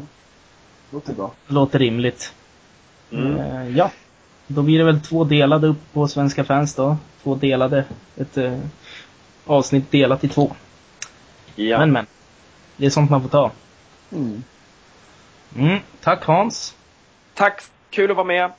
Låter 0.91 1.13
bra. 1.13 1.32
Låter 1.48 1.80
rimligt. 1.80 2.34
Mm. 3.12 3.39
Eh, 3.39 3.78
ja. 3.78 3.91
Då 4.48 4.62
blir 4.62 4.78
det 4.78 4.84
väl 4.84 5.02
två 5.02 5.24
delade 5.24 5.67
upp 5.67 5.93
på 5.93 6.08
Svenska 6.08 6.43
fans 6.43 6.76
då. 6.76 6.98
Två 7.24 7.36
delade. 7.36 7.86
Ett 8.17 8.38
avsnitt 9.47 9.91
delat 9.91 10.23
i 10.23 10.27
två. 10.29 10.55
Ja. 11.55 11.79
Men 11.79 11.91
men. 11.91 12.05
Det 12.77 12.86
är 12.86 12.89
sånt 12.89 13.10
man 13.12 13.21
får 13.21 13.29
ta. 13.29 13.51
Mm. 14.12 14.43
Mm. 15.55 15.79
Tack 16.01 16.23
Hans. 16.25 16.75
Tack, 17.33 17.62
kul 17.89 18.12
att 18.12 18.17
vara 18.17 18.27
med. 18.27 18.51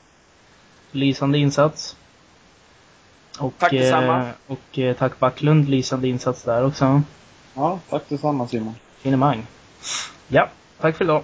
Lysande 0.91 1.37
insats. 1.37 1.95
Och, 3.39 3.53
Tack 3.57 3.71
detsamma. 3.71 4.19
eh, 4.19 4.29
och 4.47 4.79
eh, 4.79 4.95
tack 4.95 5.19
Backlund. 5.19 5.69
Lysande 5.69 6.07
insats 6.07 6.43
där 6.43 6.65
också. 6.65 7.01
Ja, 7.53 7.79
tack 7.89 8.03
detsamma 8.09 8.47
Simon. 8.47 8.75
Finemang. 8.97 9.45
Ja, 10.27 10.49
tack 10.81 10.97
för 10.97 11.05
idag. 11.05 11.23